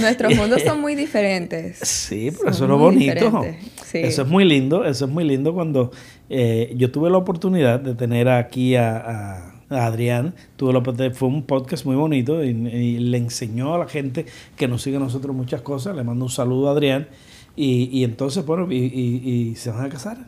Nuestros 0.00 0.34
mundos 0.36 0.62
son 0.62 0.80
muy 0.80 0.94
diferentes. 0.94 1.76
Sí, 1.76 2.30
pero 2.38 2.52
eso 2.52 2.64
es 2.64 2.70
lo 2.70 2.78
bonito. 2.78 3.44
Eso 3.92 4.22
es 4.22 4.28
muy 4.28 4.46
lindo, 4.46 4.86
eso 4.86 5.04
es 5.04 5.10
muy 5.10 5.24
lindo 5.24 5.52
cuando 5.52 5.92
eh, 6.30 6.72
yo 6.74 6.90
tuve 6.90 7.10
la 7.10 7.18
oportunidad 7.18 7.80
de 7.80 7.94
tener 7.94 8.30
aquí 8.30 8.76
a 8.76 9.59
Adrián, 9.70 10.34
tuvo 10.56 10.72
la, 10.72 10.82
fue 11.12 11.28
un 11.28 11.44
podcast 11.44 11.84
muy 11.86 11.94
bonito 11.96 12.42
y, 12.42 12.52
le 12.52 13.16
enseñó 13.16 13.74
a 13.74 13.78
la 13.78 13.86
gente 13.86 14.26
que 14.56 14.66
nos 14.66 14.82
sigue 14.82 14.96
a 14.96 15.00
nosotros 15.00 15.34
muchas 15.34 15.62
cosas. 15.62 15.94
Le 15.94 16.02
mando 16.02 16.24
un 16.24 16.30
saludo 16.30 16.68
a 16.68 16.72
Adrián. 16.72 17.08
Y, 17.56 17.88
y 17.92 18.04
entonces, 18.04 18.44
bueno, 18.44 18.70
y, 18.70 18.76
y, 18.76 19.54
se 19.56 19.70
van 19.70 19.86
a 19.86 19.88
casar. 19.88 20.18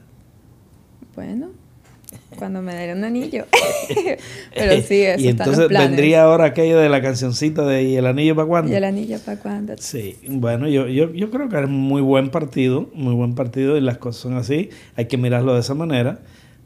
Bueno, 1.16 1.50
cuando 2.37 2.62
me 2.62 2.75
den 2.75 2.99
un 2.99 3.04
anillo. 3.04 3.46
Pero 4.54 4.82
sí, 4.82 5.02
eso 5.02 5.25
Y 5.25 5.28
entonces 5.28 5.68
vendría 5.68 6.22
ahora 6.22 6.46
aquello 6.46 6.78
de 6.78 6.88
la 6.88 7.02
cancioncita 7.02 7.64
de 7.66 7.82
¿Y 7.82 7.96
el 7.96 8.06
anillo 8.06 8.37
para 8.37 8.46
cuándo? 8.46 8.72
¿Y 8.72 8.75
el 8.75 8.84
anillo 8.84 9.18
para 9.25 9.38
cuándo? 9.40 9.75
Sí, 9.78 10.18
bueno, 10.28 10.68
yo, 10.68 10.87
yo, 10.87 11.12
yo 11.12 11.30
creo 11.30 11.49
que 11.49 11.61
es 11.61 11.68
muy 11.68 12.00
buen 12.00 12.30
partido, 12.30 12.88
muy 12.94 13.14
buen 13.14 13.34
partido 13.34 13.76
y 13.76 13.80
las 13.80 13.99
cosas 13.99 14.22
son 14.22 14.37
así. 14.37 14.70
Hay 14.96 15.06
que 15.06 15.16
mirarlo 15.16 15.54
de 15.54 15.61
esa 15.61 15.75
manera 15.75 16.20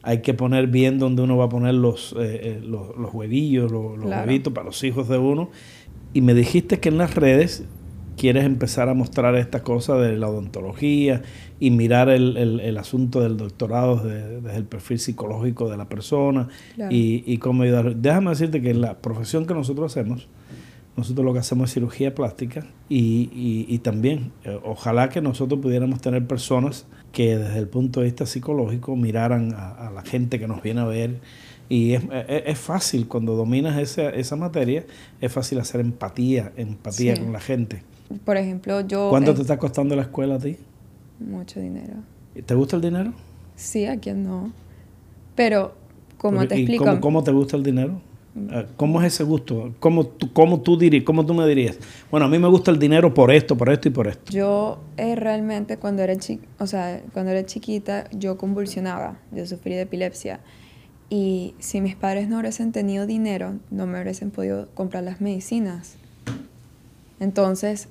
hay 0.07 0.21
que 0.21 0.33
poner 0.33 0.67
bien 0.67 0.99
donde 0.99 1.21
uno 1.21 1.35
va 1.35 1.45
a 1.45 1.49
poner 1.49 1.73
los, 1.73 2.13
eh, 2.13 2.39
eh, 2.41 2.61
los, 2.63 3.13
huevillos, 3.13 3.69
los, 3.69 3.99
huevitos 3.99 4.53
para 4.53 4.67
los 4.67 4.81
hijos 4.85 5.09
de 5.09 5.17
uno. 5.17 5.49
Y 6.13 6.21
me 6.21 6.33
dijiste 6.33 6.79
que 6.79 6.87
en 6.87 6.97
las 6.97 7.15
redes 7.15 7.65
quieres 8.15 8.45
empezar 8.45 8.87
a 8.87 8.93
mostrar 8.93 9.35
esta 9.35 9.63
cosa 9.63 9.97
de 9.97 10.15
la 10.15 10.29
odontología 10.29 11.23
y 11.59 11.71
mirar 11.71 12.07
el, 12.07 12.77
asunto 12.77 13.19
del 13.19 13.35
doctorado 13.35 13.97
desde, 13.97 14.55
el 14.55 14.63
perfil 14.63 14.97
psicológico 14.97 15.69
de 15.69 15.75
la 15.75 15.89
persona 15.89 16.47
y, 16.89 17.21
y 17.25 17.37
cómo 17.39 17.63
ayudar. 17.63 17.97
Déjame 17.97 18.29
decirte 18.29 18.61
que 18.61 18.69
en 18.69 18.79
la 18.79 18.99
profesión 18.99 19.45
que 19.45 19.53
nosotros 19.53 19.91
hacemos, 19.91 20.29
nosotros 20.97 21.23
lo 21.23 21.31
que 21.31 21.39
hacemos 21.39 21.69
es 21.69 21.73
cirugía 21.75 22.15
plástica 22.15 22.65
y, 22.89 23.77
también 23.83 24.31
eh, 24.43 24.59
ojalá 24.63 25.09
que 25.09 25.21
nosotros 25.21 25.61
pudiéramos 25.61 26.01
tener 26.01 26.25
personas 26.25 26.87
que 27.17 27.35
desde 27.35 27.57
el 27.57 27.67
punto 27.67 28.01
de 28.01 28.05
vista 28.05 28.27
psicológico 28.27 28.95
miraran 28.95 29.51
a, 29.57 29.89
la 29.91 30.03
gente 30.03 30.37
que 30.37 30.47
nos 30.47 30.61
viene 30.61 30.81
a 30.81 30.85
ver. 30.85 31.19
Y 31.67 31.93
es, 31.93 32.59
fácil, 32.59 33.07
cuando 33.07 33.35
dominas 33.35 33.79
esa, 33.79 34.11
esa 34.11 34.35
materia, 34.35 34.85
es 35.19 35.31
fácil 35.31 35.59
hacer 35.59 35.81
empatía, 35.81 36.51
empatía 36.57 37.17
con 37.17 37.33
la 37.33 37.39
gente. 37.39 37.81
Por 38.23 38.37
ejemplo, 38.37 38.81
yo... 38.81 39.09
¿Cuánto 39.09 39.33
te 39.33 39.41
está 39.41 39.57
costando 39.57 39.95
la 39.95 40.03
escuela 40.03 40.35
a 40.35 40.37
ti? 40.37 40.57
Mucho 41.19 41.59
dinero. 41.59 41.95
¿Te 42.45 42.53
gusta 42.53 42.75
el 42.75 42.83
dinero? 42.83 43.13
Sí, 43.55 43.87
a 43.87 43.99
quien 43.99 44.23
no. 44.23 44.53
Pero, 45.33 45.73
como 46.19 46.47
te 46.47 46.53
explico... 46.53 46.85
Cómo, 46.85 47.01
¿Cómo 47.01 47.23
te 47.23 47.31
gusta 47.31 47.57
el 47.57 47.63
dinero? 47.63 47.99
¿Cómo 48.75 49.01
es 49.01 49.13
ese 49.13 49.23
gusto? 49.23 49.73
¿Cómo 49.79 50.05
tú, 50.05 50.31
cómo 50.31 50.61
tú, 50.61 50.77
dirías, 50.77 51.03
¿Cómo 51.03 51.25
tú 51.25 51.33
me 51.33 51.47
dirías? 51.47 51.77
Bueno, 52.11 52.25
a 52.25 52.29
mí 52.29 52.37
me 52.39 52.47
gusta 52.47 52.71
el 52.71 52.79
dinero 52.79 53.13
por 53.13 53.31
esto, 53.31 53.57
por 53.57 53.69
esto 53.69 53.87
y 53.87 53.91
por 53.91 54.07
esto. 54.07 54.31
Yo 54.31 54.79
eh, 54.97 55.15
realmente 55.15 55.77
cuando 55.77 56.03
era, 56.03 56.13
o 56.59 56.67
sea, 56.67 57.01
cuando 57.13 57.31
era 57.31 57.45
chiquita 57.45 58.09
yo 58.11 58.37
convulsionaba, 58.37 59.19
yo 59.31 59.45
sufrí 59.45 59.73
de 59.73 59.81
epilepsia. 59.81 60.39
Y 61.09 61.55
si 61.59 61.79
mis 61.79 61.95
padres 61.95 62.27
no 62.27 62.39
hubiesen 62.39 62.71
tenido 62.71 63.05
dinero, 63.05 63.55
no 63.71 63.87
me 63.87 64.01
hubiesen 64.01 64.29
podido 64.29 64.67
comprar 64.73 65.03
las 65.03 65.21
medicinas. 65.21 65.95
Entonces, 67.19 67.87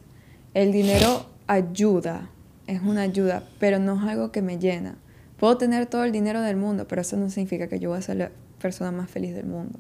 el 0.55 0.71
dinero 0.71 1.27
ayuda, 1.47 2.31
es 2.67 2.83
una 2.83 3.03
ayuda, 3.03 3.43
pero 3.59 3.79
no 3.79 3.97
es 3.97 4.03
algo 4.03 4.33
que 4.33 4.43
me 4.43 4.59
llena. 4.59 4.97
Puedo 5.39 5.57
tener 5.57 5.87
todo 5.87 6.05
el 6.05 6.13
dinero 6.13 6.41
del 6.43 6.57
mundo, 6.57 6.87
pero 6.89 7.03
eso 7.03 7.17
no 7.17 7.29
significa 7.31 7.69
que 7.69 7.79
yo 7.79 7.91
voy 7.91 7.99
a 7.99 8.03
ser 8.03 8.17
la 8.17 8.31
persona 8.61 8.91
más 8.91 9.11
feliz 9.11 9.35
del 9.35 9.47
mundo. 9.47 9.79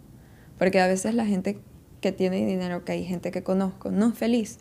Porque 0.58 0.80
a 0.80 0.86
veces 0.86 1.14
la 1.14 1.26
gente 1.26 1.58
que 2.00 2.12
tiene 2.12 2.44
dinero, 2.46 2.84
que 2.84 2.92
hay 2.92 3.04
gente 3.04 3.30
que 3.30 3.42
conozco, 3.42 3.90
no 3.90 4.08
es 4.08 4.14
feliz. 4.14 4.58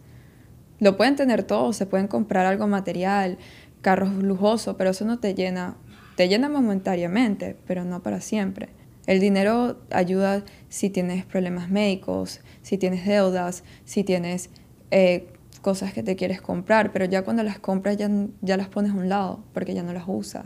Lo 0.79 0.97
pueden 0.97 1.15
tener 1.15 1.43
todo, 1.43 1.73
se 1.73 1.85
pueden 1.85 2.07
comprar 2.07 2.45
algo 2.45 2.67
material, 2.67 3.37
carros 3.81 4.13
lujosos, 4.15 4.75
pero 4.77 4.89
eso 4.89 5.05
no 5.05 5.19
te 5.19 5.33
llena. 5.33 5.77
Te 6.15 6.27
llena 6.27 6.49
momentáneamente, 6.49 7.55
pero 7.67 7.83
no 7.83 8.01
para 8.01 8.21
siempre. 8.21 8.69
El 9.05 9.19
dinero 9.19 9.77
ayuda 9.91 10.43
si 10.69 10.89
tienes 10.89 11.25
problemas 11.25 11.69
médicos, 11.69 12.41
si 12.61 12.77
tienes 12.77 13.05
deudas, 13.05 13.63
si 13.83 14.03
tienes 14.03 14.49
eh, 14.91 15.27
cosas 15.61 15.93
que 15.93 16.03
te 16.03 16.15
quieres 16.15 16.41
comprar, 16.41 16.91
pero 16.91 17.05
ya 17.05 17.23
cuando 17.23 17.43
las 17.43 17.59
compras 17.59 17.97
ya, 17.97 18.09
ya 18.41 18.57
las 18.57 18.69
pones 18.69 18.91
a 18.91 18.95
un 18.95 19.09
lado 19.09 19.43
porque 19.53 19.73
ya 19.73 19.83
no 19.83 19.93
las 19.93 20.05
usas. 20.07 20.45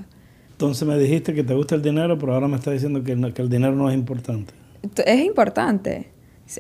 Entonces 0.52 0.86
me 0.88 0.98
dijiste 0.98 1.34
que 1.34 1.44
te 1.44 1.54
gusta 1.54 1.76
el 1.76 1.82
dinero, 1.82 2.18
pero 2.20 2.34
ahora 2.34 2.50
me 2.50 2.58
estás 2.58 2.74
diciendo 2.74 3.02
que, 3.04 3.16
que 3.34 3.42
el 3.42 3.50
dinero 3.50 3.76
no 3.76 3.90
es 3.90 3.96
importante. 3.96 4.59
Es 5.06 5.20
importante. 5.22 6.12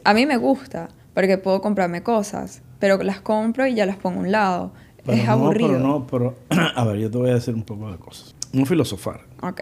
A 0.04 0.14
mí 0.14 0.26
me 0.26 0.38
gusta 0.38 0.90
porque 1.14 1.38
puedo 1.38 1.62
comprarme 1.62 2.04
cosas, 2.04 2.62
pero 2.80 2.98
las 3.04 3.22
compro 3.22 3.66
y 3.68 3.76
ya 3.76 3.86
las 3.86 3.98
pongo 3.98 4.20
a 4.20 4.24
un 4.24 4.32
lado. 4.32 4.72
es 5.08 5.28
aburrido. 5.28 5.70
Pero 5.70 5.80
no, 5.80 6.08
pero 6.08 6.36
a 6.76 6.84
ver, 6.86 6.98
yo 6.98 7.12
te 7.12 7.18
voy 7.18 7.30
a 7.32 7.36
decir 7.36 7.54
un 7.54 7.64
poco 7.64 7.92
de 7.92 7.98
cosas. 7.98 8.36
Un 8.54 8.66
filosofar. 8.66 9.22
Ok. 9.42 9.62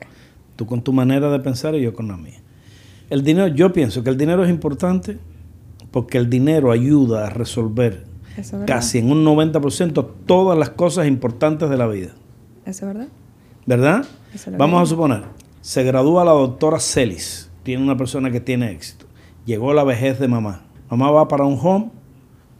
Tú 0.55 0.65
con 0.65 0.81
tu 0.81 0.91
manera 0.91 1.29
de 1.29 1.39
pensar 1.39 1.75
y 1.75 1.81
yo 1.81 1.93
con 1.93 2.07
la 2.07 2.17
mía. 2.17 2.41
El 3.09 3.23
dinero, 3.23 3.47
yo 3.47 3.71
pienso 3.71 4.03
que 4.03 4.09
el 4.09 4.17
dinero 4.17 4.43
es 4.43 4.49
importante 4.49 5.17
porque 5.91 6.17
el 6.17 6.29
dinero 6.29 6.71
ayuda 6.71 7.27
a 7.27 7.29
resolver 7.29 8.05
casi 8.65 8.99
en 8.99 9.11
un 9.11 9.25
90% 9.25 10.07
todas 10.25 10.57
las 10.57 10.69
cosas 10.71 11.07
importantes 11.07 11.69
de 11.69 11.77
la 11.77 11.87
vida. 11.87 12.11
¿Eso 12.65 12.87
es 12.87 12.93
verdad? 12.93 13.07
¿Verdad? 13.65 14.05
Vamos 14.57 14.83
a 14.83 14.85
suponer, 14.85 15.23
se 15.61 15.83
gradúa 15.83 16.23
la 16.23 16.31
doctora 16.31 16.79
Celis, 16.79 17.46
tiene 17.67 17.83
una 17.83 17.97
persona 17.97 18.31
que 18.31 18.39
tiene 18.39 18.71
éxito. 18.71 19.07
Llegó 19.45 19.73
la 19.73 19.83
vejez 19.83 20.19
de 20.19 20.29
mamá. 20.29 20.61
Mamá 20.89 21.11
va 21.11 21.27
para 21.27 21.43
un 21.43 21.59
home 21.61 21.89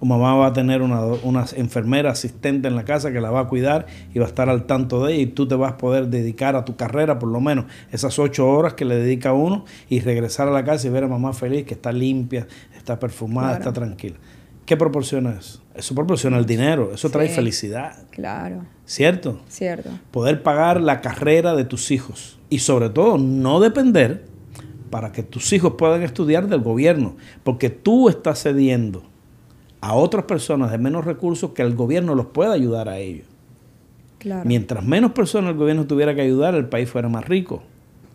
o 0.02 0.06
mamá 0.06 0.36
va 0.36 0.48
a 0.48 0.52
tener 0.52 0.82
una, 0.82 1.00
una, 1.24 1.46
enfermera 1.56 2.12
asistente 2.12 2.68
en 2.68 2.76
la 2.76 2.84
casa 2.84 3.14
que 3.14 3.22
la 3.22 3.32
va 3.32 3.40
a 3.40 3.48
cuidar 3.48 3.86
y 4.14 4.20
va 4.20 4.26
a 4.26 4.28
estar 4.28 4.50
al 4.50 4.66
tanto 4.66 5.06
de 5.06 5.14
ella 5.14 5.22
y 5.22 5.26
tú 5.28 5.48
te 5.48 5.56
vas 5.56 5.72
a 5.72 5.78
poder 5.78 6.10
dedicar 6.10 6.58
a 6.58 6.66
tu 6.66 6.76
carrera 6.76 7.20
por 7.20 7.30
lo 7.30 7.40
menos 7.40 7.68
esas 7.90 8.20
ocho 8.20 8.50
horas 8.50 8.74
que 8.74 8.84
le 8.84 8.98
dedica 8.98 9.32
uno 9.32 9.64
y 9.88 10.02
regresar 10.02 10.50
a 10.50 10.52
la 10.52 10.66
casa 10.66 10.88
y 10.88 10.90
ver 10.90 11.06
a 11.06 11.08
mamá 11.08 11.32
feliz, 11.32 11.66
que 11.66 11.76
está 11.76 11.94
limpia, 11.94 12.46
está 12.76 13.00
perfumada, 13.00 13.54
está 13.60 13.72
tranquila. 13.72 14.18
¿Qué 14.66 14.76
proporciona 14.76 15.38
eso? 15.40 15.64
Eso 15.74 15.96
proporciona 15.96 16.38
el 16.38 16.46
dinero, 16.46 16.92
eso 16.94 17.10
trae 17.10 17.30
felicidad. 17.30 17.96
Claro. 18.10 18.66
¿Cierto? 18.84 19.40
Cierto. 19.48 19.90
Poder 20.12 20.44
pagar 20.44 20.82
la 20.82 21.00
carrera 21.00 21.56
de 21.56 21.64
tus 21.64 21.92
hijos 21.92 22.40
y 22.50 22.60
sobre 22.60 22.90
todo 22.90 23.18
no 23.18 23.62
depender 23.62 24.36
para 24.90 25.12
que 25.12 25.24
tus 25.24 25.52
hijos 25.54 25.74
puedan 25.78 26.04
estudiar 26.04 26.48
del 26.48 26.62
gobierno, 26.62 27.16
porque 27.44 27.70
tú 27.70 28.10
estás 28.10 28.42
cediendo 28.44 29.04
a 29.82 29.94
otras 29.94 30.26
personas 30.26 30.72
de 30.72 30.78
menos 30.78 31.06
recursos 31.06 31.52
que 31.52 31.62
el 31.62 31.76
gobierno 31.76 32.16
los 32.16 32.28
pueda 32.28 32.54
ayudar 32.54 32.90
a 32.90 32.98
ellos. 32.98 33.28
Claro. 34.20 34.48
Mientras 34.48 34.84
menos 34.84 35.12
personas 35.12 35.52
el 35.52 35.58
gobierno 35.58 35.86
tuviera 35.86 36.16
que 36.16 36.22
ayudar, 36.22 36.56
el 36.56 36.68
país 36.68 36.90
fuera 36.90 37.08
más 37.08 37.28
rico. 37.28 37.62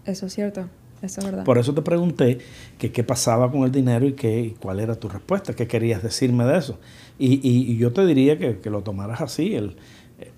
Eso 0.04 0.26
es 0.26 0.34
cierto. 0.34 0.66
Eso 1.00 1.20
es 1.20 1.26
verdad. 1.26 1.44
Por 1.44 1.58
eso 1.58 1.74
te 1.74 1.82
pregunté 1.82 2.38
que 2.78 2.92
qué 2.92 3.02
pasaba 3.02 3.50
con 3.50 3.64
el 3.64 3.72
dinero 3.72 4.06
y, 4.06 4.12
qué, 4.12 4.54
cuál 4.60 4.78
era 4.78 4.94
tu 4.94 5.08
respuesta, 5.08 5.54
qué 5.54 5.66
querías 5.66 6.02
decirme 6.02 6.44
de 6.44 6.58
eso. 6.58 6.78
Y, 7.18 7.76
yo 7.76 7.92
te 7.92 8.06
diría 8.06 8.38
que, 8.38 8.70
lo 8.70 8.82
tomaras 8.82 9.20
así. 9.20 9.54
El, 9.54 9.76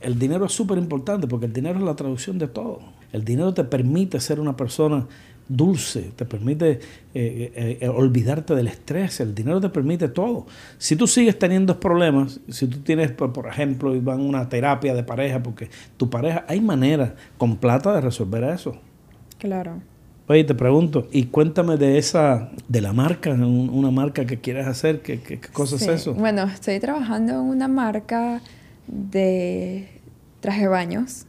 el 0.01 0.19
dinero 0.19 0.47
es 0.47 0.53
súper 0.53 0.79
importante 0.79 1.27
porque 1.27 1.47
el 1.47 1.53
dinero 1.53 1.79
es 1.79 1.85
la 1.85 1.97
traducción 1.97 2.39
de 2.39 2.49
todo. 2.49 2.81
El 3.13 3.25
dinero 3.25 3.53
te 3.53 3.65
permite 3.65 4.21
ser 4.21 4.41
una 4.41 4.57
persona 4.57 5.07
dulce, 5.49 6.13
te 6.17 6.25
permite 6.25 6.71
eh, 6.73 6.81
eh, 7.55 7.79
eh, 7.81 7.89
olvidarte 7.89 8.55
del 8.55 8.69
estrés, 8.69 9.21
el 9.21 9.35
dinero 9.35 9.61
te 9.61 9.69
permite 9.69 10.09
todo. 10.09 10.47
Si 10.79 10.97
tú 10.97 11.07
sigues 11.07 11.39
teniendo 11.39 11.79
problemas, 11.79 12.41
si 12.49 12.67
tú 12.67 12.79
tienes, 12.79 13.11
por, 13.13 13.47
ejemplo, 13.47 13.95
van 14.01 14.21
a 14.21 14.23
una 14.23 14.49
terapia 14.49 14.95
de 14.95 15.03
pareja, 15.03 15.43
porque 15.43 15.69
tu 15.97 16.09
pareja, 16.09 16.45
hay 16.49 16.61
manera 16.61 17.15
con 17.37 17.57
plata 17.57 17.95
de 17.95 18.01
resolver 18.01 18.45
eso. 18.45 18.77
Claro. 19.39 19.81
Oye, 20.27 20.45
te 20.45 20.55
pregunto, 20.55 21.07
y 21.13 21.25
cuéntame 21.25 21.77
de 21.77 21.99
esa, 21.99 22.51
de 22.67 22.81
la 22.81 22.95
marca, 22.95 23.31
una 23.33 23.91
marca 23.91 24.25
que 24.25 24.41
quieres 24.41 24.67
hacer, 24.67 25.03
¿qué, 25.03 25.21
qué, 25.21 25.39
cosa 25.39 25.77
es 25.77 25.87
eso? 25.87 26.15
Bueno, 26.15 26.45
estoy 26.45 26.81
trabajando 26.81 27.35
en 27.35 27.41
una 27.41 27.69
marca 27.69 28.41
de 28.87 29.89
traje 30.41 30.63
de 30.63 30.69
baños. 30.69 31.27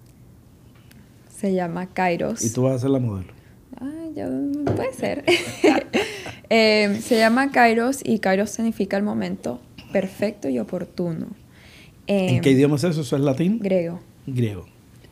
Se 1.35 1.53
llama 1.53 1.87
Kairos. 1.87 2.41
¿Y 2.45 2.53
tú 2.53 2.63
vas 2.63 2.75
a 2.75 2.79
ser 2.79 2.89
la 2.91 2.99
modelo? 2.99 3.35
Ah, 3.79 4.05
ya 4.13 4.29
puede 4.75 4.93
ser. 4.93 5.23
Eh, 6.51 6.99
se 7.01 7.17
llama 7.17 7.49
Kairos 7.49 8.01
y 8.03 8.19
Kairos 8.19 8.51
significa 8.51 8.97
el 8.97 9.03
momento 9.03 9.59
perfecto 9.91 10.47
y 10.47 10.59
oportuno. 10.59 11.25
¿En 12.05 12.39
qué 12.41 12.51
idioma 12.51 12.75
es 12.75 12.83
eso? 12.83 13.01
¿Eso 13.01 13.15
es 13.15 13.23
latín? 13.23 13.57
Griego. 13.59 13.99
Griego 14.27 14.67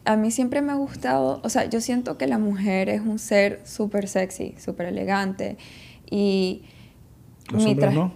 a 0.05 0.15
mí 0.15 0.32
siempre 0.32 0.62
me 0.62 0.72
ha 0.72 0.75
gustado, 0.75 1.39
o 1.43 1.50
sea, 1.50 1.65
yo 1.65 1.79
siento 1.79 2.17
que 2.17 2.27
la 2.27 2.38
mujer 2.38 2.89
es 2.89 3.01
un 3.01 3.20
ser 3.20 3.62
súper 3.65 4.08
sexy, 4.08 4.55
súper 4.58 4.88
elegante 4.88 5.58
y... 6.10 6.63
¿Los 7.51 7.65
hombres 7.65 7.93
no? 7.93 8.13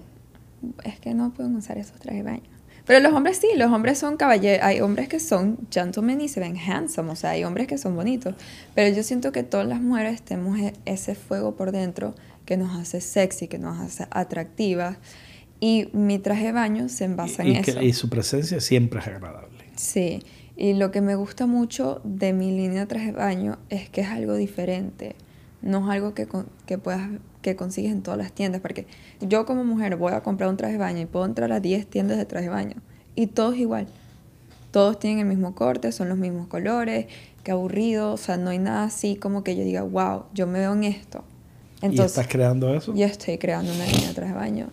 Es 0.84 1.00
que 1.00 1.14
no 1.14 1.32
pueden 1.32 1.56
usar 1.56 1.78
esos 1.78 2.00
trajes 2.00 2.24
de 2.24 2.32
baño. 2.32 2.57
Pero 2.88 3.02
los 3.02 3.14
hombres 3.14 3.38
sí, 3.38 3.48
los 3.58 3.72
hombres 3.72 4.00
son 4.00 4.16
caballeros, 4.16 4.66
hay 4.66 4.80
hombres 4.80 5.10
que 5.10 5.20
son 5.20 5.60
gentlemen 5.70 6.22
y 6.22 6.30
se 6.30 6.40
ven 6.40 6.58
handsome, 6.58 7.12
o 7.12 7.16
sea, 7.16 7.32
hay 7.32 7.44
hombres 7.44 7.68
que 7.68 7.78
son 7.78 7.96
bonitos. 7.96 8.34
Pero 8.74 8.96
yo 8.96 9.04
siento 9.04 9.34
que 9.34 9.44
todas 9.44 9.68
las 9.68 9.82
mujeres 9.82 10.22
tenemos 10.22 10.58
e-, 10.58 10.74
ese 10.86 11.14
fuego 11.14 11.56
por 11.56 11.74
dentro 11.74 12.16
que 12.46 12.56
nos 12.56 12.76
hace 12.80 13.02
sexy, 13.02 13.50
que 13.50 13.60
nos 13.60 13.80
hace 13.80 14.08
atractivas. 14.10 14.98
Y 15.60 15.90
mi 15.92 16.18
traje 16.18 16.46
de 16.46 16.52
baño 16.54 16.88
se 16.88 17.08
basa 17.10 17.44
en 17.44 17.58
eso. 17.58 17.82
y 17.82 17.92
su 17.92 18.10
presencia 18.10 18.62
siempre 18.62 19.02
es 19.02 19.08
agradable. 19.08 19.66
Sí. 19.76 20.24
Y 20.56 20.74
lo 20.74 20.90
que 20.90 21.02
me 21.02 21.16
gusta 21.16 21.46
mucho 21.46 22.02
de 22.04 22.34
mi 22.34 22.52
línea 22.52 22.88
traje 22.88 23.08
de 23.08 23.12
baño 23.12 23.60
es 23.70 23.90
que 23.90 24.02
es 24.02 24.08
algo 24.08 24.36
diferente. 24.36 25.16
No 25.62 25.86
es 25.86 25.96
algo 25.96 26.14
que, 26.14 26.28
que, 26.66 26.78
puedas, 26.78 27.10
que 27.42 27.56
consigues 27.56 27.92
en 27.92 28.02
todas 28.02 28.18
las 28.18 28.32
tiendas. 28.32 28.62
Porque 28.62 28.86
yo 29.22 29.46
como 29.46 29.64
mujer 29.64 29.96
voy 29.96 30.14
a 30.14 30.22
comprar 30.22 30.50
un 30.50 30.58
traje 30.58 30.74
de 30.74 30.80
baño 30.80 31.02
y 31.02 31.06
puedo 31.06 31.26
entrar 31.26 31.52
a 31.52 31.60
10 31.60 31.88
tiendas 31.88 32.18
de 32.18 32.26
traje 32.26 32.46
de 32.46 32.52
baño. 32.52 32.76
Y 33.16 33.28
todos 33.28 33.58
igual. 33.58 33.88
Todos 34.72 35.00
tienen 35.00 35.20
el 35.20 35.26
mismo 35.26 35.56
corte, 35.56 35.92
son 35.92 36.10
los 36.10 36.18
mismos 36.18 36.48
colores. 36.48 37.08
Qué 37.44 37.52
aburrido. 37.52 38.14
O 38.14 38.18
sea, 38.18 38.38
no 38.38 38.50
hay 38.50 38.60
nada 38.60 38.84
así 38.84 39.16
como 39.16 39.44
que 39.44 39.56
yo 39.56 39.64
diga, 39.64 39.84
wow, 39.84 40.24
yo 40.34 40.48
me 40.48 40.60
veo 40.60 40.74
en 40.74 40.84
esto. 40.84 41.24
Entonces, 41.82 42.18
¿Y 42.18 42.20
estás 42.20 42.28
creando 42.28 42.74
eso? 42.74 42.94
Yo 42.96 43.06
estoy 43.06 43.38
creando 43.38 43.72
una 43.74 43.86
línea 43.86 44.10
de 44.10 44.14
traje 44.14 44.34
de 44.34 44.38
baño. 44.38 44.68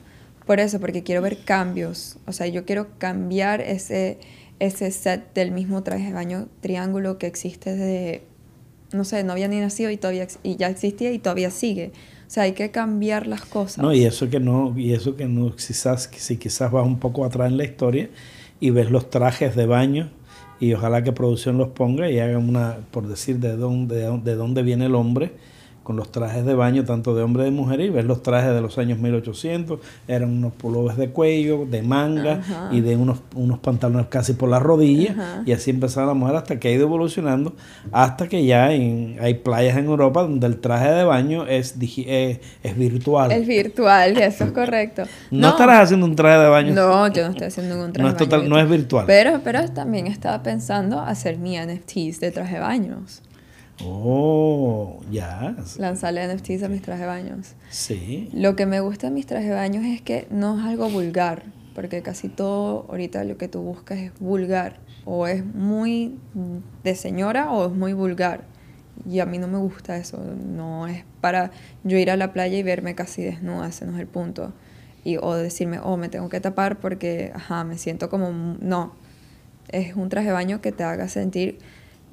Por 0.47 0.61
eso, 0.61 0.81
porque 0.81 1.03
quiero 1.03 1.23
ver 1.23 1.45
cambios. 1.45 2.19
O 2.27 2.33
sea, 2.33 2.47
yo 2.47 2.65
quiero 2.65 2.89
cambiar 2.99 3.61
ese 3.61 4.19
ese 4.59 4.91
set 4.91 5.35
del 5.35 5.51
mismo 5.51 5.83
traje 5.83 6.07
de 6.07 6.13
baño 6.13 6.49
triángulo 6.61 7.19
que 7.19 7.27
existe 7.27 7.75
desde, 7.75 8.23
no 8.93 9.05
sé, 9.05 9.25
no 9.25 9.33
había 9.33 9.49
ni 9.49 9.61
nacido 9.61 9.91
y, 9.91 9.97
todavía, 9.97 10.27
y 10.43 10.57
ya 10.57 10.69
existía 10.69 11.13
y 11.13 11.19
todavía 11.19 11.51
sigue. 11.51 11.93
Sea, 12.35 12.43
hay 12.43 12.53
que 12.53 12.73
cambiar 12.73 13.29
las 13.29 13.43
cosas. 13.43 13.79
No, 13.79 13.93
y 13.93 14.05
eso 14.05 14.29
que 14.29 14.41
no, 14.41 14.77
y 14.77 14.93
eso 14.93 15.15
que 15.15 15.27
no, 15.27 15.55
quizás, 15.55 16.11
si 16.17 16.37
quizás 16.37 16.73
vas 16.73 16.85
un 16.85 16.99
poco 16.99 17.25
atrás 17.25 17.49
en 17.49 17.57
la 17.57 17.63
historia 17.63 18.11
y 18.59 18.71
ves 18.71 18.91
los 18.91 19.09
trajes 19.09 19.55
de 19.55 19.67
baño 19.67 20.11
y 20.59 20.73
ojalá 20.75 21.05
que 21.05 21.13
producción 21.13 21.59
los 21.59 21.69
ponga 21.69 22.11
y 22.11 22.19
hagan 22.19 22.49
una, 22.49 22.79
por 22.91 23.07
decir 23.07 23.39
de 23.39 23.57
dónde, 23.57 24.11
de 24.25 24.35
dónde 24.35 24.65
viene 24.65 24.87
el 24.87 24.97
hombre, 24.97 25.31
con 25.85 25.97
los 25.97 26.11
trajes 26.11 26.45
de 26.45 26.55
baño, 26.55 26.85
tanto 26.85 27.15
de 27.15 27.23
hombre 27.23 27.43
y 27.43 27.47
de 27.47 27.51
mujer, 27.53 27.81
y 27.81 27.91
ves 27.91 28.07
los 28.07 28.23
trajes 28.23 28.53
de 28.53 28.61
los 28.61 28.79
años 28.79 28.99
1800, 28.99 29.79
eran 30.09 30.31
unos 30.31 30.55
pullovers 30.55 30.97
de 30.97 31.11
cuello, 31.11 31.67
de 31.67 31.83
manga 31.83 32.41
y 32.73 32.81
de 32.81 32.97
unos, 32.97 33.21
unos 33.35 33.59
pantalones 33.59 34.07
casi 34.09 34.33
por 34.33 34.49
las 34.49 34.63
rodillas, 34.63 35.15
y 35.45 35.53
así 35.53 35.71
empezaba 35.71 36.09
la 36.09 36.15
mujer 36.15 36.37
hasta 36.37 36.59
que 36.59 36.69
ha 36.69 36.73
ido 36.73 36.85
evolucionando, 36.85 37.55
hasta 37.93 38.29
que 38.29 38.45
ya 38.47 38.65
hay 38.65 39.41
playas 39.45 39.77
en 39.77 39.85
Europa 39.85 40.23
donde 40.23 40.47
el 40.47 40.59
traje 40.59 40.91
de 40.91 41.05
baño 41.05 41.47
es, 41.47 41.77
eh, 41.81 42.41
es 42.63 42.79
virtual. 42.79 43.31
Es 43.31 43.47
virtual, 43.47 44.17
eso 44.17 44.45
es 44.45 44.53
correcto. 44.53 45.03
¿No, 45.31 45.51
estarás 45.51 45.85
haciendo 45.85 46.07
un 46.07 46.17
traje 46.17 46.39
de 46.39 46.49
baño? 46.49 46.75
No, 46.75 47.13
yo 47.13 47.25
no 47.25 47.31
estoy 47.31 47.49
haciendo 47.49 47.85
un 47.85 47.93
traje 47.93 48.11
no 48.11 48.19
de 48.19 48.27
baño. 48.27 48.49
no 48.49 48.59
es 48.59 48.69
virtual. 48.71 49.05
Pero, 49.07 49.41
pero 49.45 49.69
también 49.69 50.07
estaba 50.07 50.43
pensando 50.43 50.99
hacer 50.99 51.37
mi 51.37 51.59
NFTs 51.59 52.21
de 52.21 52.31
traje 52.31 52.55
de 52.55 52.61
baños. 52.61 53.23
Oh, 53.83 55.01
ya. 55.11 55.57
Lanzarle 55.79 56.27
NFTs 56.33 56.63
a 56.63 56.69
mis 56.69 56.83
trajes 56.83 57.03
de 57.03 57.07
baños. 57.07 57.55
Sí. 57.71 58.31
Lo 58.33 58.57
que 58.57 58.67
me 58.67 58.81
gusta 58.81 59.09
de 59.09 59.13
mis 59.13 59.27
trajes 59.27 59.49
de 59.49 59.55
baños 59.55 59.85
es 59.85 60.01
que 60.01 60.27
no 60.31 60.59
es 60.59 60.65
algo 60.65 60.89
vulgar, 60.89 61.45
porque 61.75 62.03
casi 62.03 62.29
todo 62.29 62.87
ahorita 62.89 63.25
lo 63.25 63.37
que 63.37 63.49
tú 63.49 63.63
buscas 63.63 63.99
es 63.99 64.13
vulgar. 64.21 64.79
O 65.05 65.27
es 65.27 65.45
muy 65.45 66.19
de 66.83 66.95
señora 66.95 67.51
o 67.51 67.67
es 67.67 67.73
muy 67.73 67.93
vulgar. 67.93 68.45
Y 69.11 69.19
a 69.19 69.27
mí 69.27 69.39
no 69.39 69.49
me 69.49 69.59
gusta 69.59 69.97
eso. 69.97 70.19
No 70.19 70.87
es 70.87 71.05
para 71.21 71.51
yo 71.83 71.99
ir 71.99 72.11
a 72.11 72.17
la 72.17 72.33
playa 72.33 72.57
y 72.57 72.63
verme 72.63 72.95
casi 72.95 73.23
desnuda, 73.23 73.69
ese 73.69 73.87
no 73.87 73.95
es 73.95 74.01
el 74.01 74.07
punto. 74.07 74.53
Y, 75.03 75.19
o 75.19 75.35
decirme, 75.35 75.81
oh, 75.81 75.99
me 75.99 76.09
tengo 76.09 76.31
que 76.31 76.41
tapar 76.41 76.79
porque, 76.79 77.33
ajá, 77.35 77.65
me 77.65 77.77
siento 77.77 78.09
como... 78.09 78.31
No. 78.61 78.95
Es 79.69 79.97
un 79.97 80.09
traje 80.09 80.29
de 80.29 80.33
baño 80.33 80.61
que 80.61 80.73
te 80.73 80.85
haga 80.85 81.09
sentir 81.09 81.59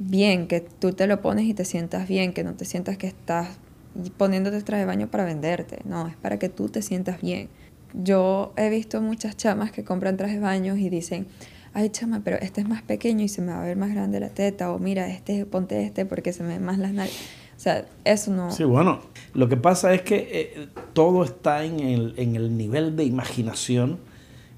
bien, 0.10 0.48
que 0.48 0.62
tú 0.62 0.94
te 0.94 1.08
lo 1.08 1.22
pones 1.22 1.46
y 1.46 1.54
te 1.54 1.66
sientas 1.66 2.08
bien, 2.08 2.34
que 2.34 2.44
no 2.44 2.54
te 2.54 2.66
sientas 2.66 2.98
que 2.98 3.08
estás 3.08 3.50
poniéndote 4.18 4.62
traje 4.62 4.82
de 4.82 4.86
baño 4.86 5.08
para 5.08 5.26
venderte, 5.26 5.80
no, 5.86 6.08
es 6.08 6.16
para 6.16 6.40
que 6.40 6.50
tú 6.50 6.70
te 6.70 6.82
sientas 6.82 7.22
bien. 7.22 7.50
Yo 7.94 8.54
he 8.56 8.70
visto 8.70 9.02
muchas 9.02 9.36
chamas 9.36 9.72
que 9.72 9.84
compran 9.84 10.18
trajes 10.18 10.36
de 10.36 10.42
baño 10.42 10.76
y 10.78 10.90
dicen, 10.90 11.28
ay 11.74 11.90
chama, 11.90 12.22
pero 12.24 12.38
este 12.38 12.62
es 12.62 12.68
más 12.68 12.82
pequeño 12.82 13.24
y 13.24 13.28
se 13.28 13.42
me 13.42 13.52
va 13.52 13.62
a 13.62 13.66
ver 13.66 13.78
más 13.78 13.92
grande 13.92 14.20
la 14.20 14.30
teta, 14.30 14.72
o 14.72 14.80
mira, 14.80 15.08
este, 15.10 15.46
ponte 15.46 15.84
este 15.84 16.06
porque 16.06 16.34
se 16.34 16.44
me 16.44 16.50
ven 16.50 16.64
más 16.64 16.78
las 16.78 16.94
nalgas. 16.94 17.16
O 17.58 17.60
sea, 17.64 17.86
eso 18.06 18.32
no... 18.32 18.52
Sí, 18.52 18.64
bueno, 18.64 19.02
lo 19.34 19.48
que 19.48 19.58
pasa 19.58 19.94
es 19.94 20.02
que 20.02 20.28
eh, 20.32 20.68
todo 20.94 21.24
está 21.24 21.64
en 21.64 21.80
el, 21.80 22.14
en 22.18 22.36
el 22.36 22.58
nivel 22.58 22.96
de 22.96 23.04
imaginación 23.04 24.00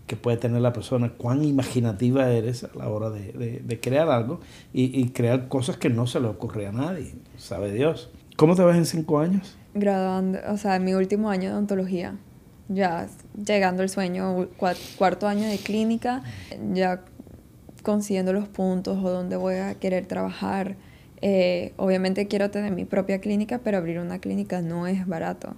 que 0.07 0.15
puede 0.15 0.37
tener 0.37 0.61
la 0.61 0.73
persona, 0.73 1.13
cuán 1.17 1.43
imaginativa 1.43 2.29
eres 2.29 2.63
a 2.63 2.69
la 2.75 2.89
hora 2.89 3.09
de, 3.09 3.79
crear 3.81 4.09
algo 4.09 4.39
y, 4.73 5.09
crear 5.09 5.47
cosas 5.47 5.77
que 5.77 5.89
no 5.89 6.07
se 6.07 6.19
le 6.19 6.27
ocurre 6.27 6.67
a 6.67 6.71
nadie, 6.71 7.15
sabe 7.37 7.71
Dios. 7.71 8.11
¿Cómo 8.35 8.55
te 8.55 8.63
ves 8.63 8.75
en 8.75 8.85
cinco 8.85 9.19
años? 9.19 9.57
Graduando, 9.73 10.39
o 10.49 10.57
sea, 10.57 10.75
en 10.75 10.83
mi 10.83 10.93
último 10.93 11.29
año 11.29 11.51
de 11.51 11.55
ontología, 11.55 12.15
ya 12.67 13.07
llegando 13.45 13.81
al 13.81 13.89
sueño, 13.89 14.47
cuarto 14.97 15.27
año 15.27 15.47
de 15.47 15.57
clínica, 15.57 16.23
ya 16.73 17.05
consiguiendo 17.83 18.33
los 18.33 18.47
puntos 18.47 19.03
o 19.03 19.09
dónde 19.09 19.35
voy 19.35 19.55
a 19.55 19.75
querer 19.75 20.05
trabajar. 20.05 20.75
Eh, 21.21 21.73
obviamente 21.77 22.27
quiero 22.27 22.49
tener 22.49 22.73
mi 22.73 22.83
propia 22.83 23.19
clínica, 23.19 23.61
pero 23.63 23.77
abrir 23.77 23.99
una 23.99 24.19
clínica 24.19 24.61
no 24.61 24.87
es 24.87 25.07
barato. 25.07 25.55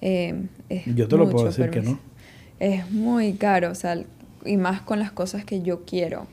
Eh, 0.00 0.48
Yo 0.94 1.06
te 1.06 1.16
lo 1.16 1.28
puedo 1.30 1.46
decir 1.46 1.70
que 1.70 1.80
no 1.80 1.98
es 2.60 2.90
muy 2.90 3.34
caro, 3.34 3.70
o 3.70 3.74
sea, 3.74 4.02
y 4.44 4.56
más 4.56 4.80
con 4.80 4.98
las 4.98 5.12
cosas 5.12 5.44
que 5.44 5.62
yo 5.62 5.84
quiero, 5.84 6.26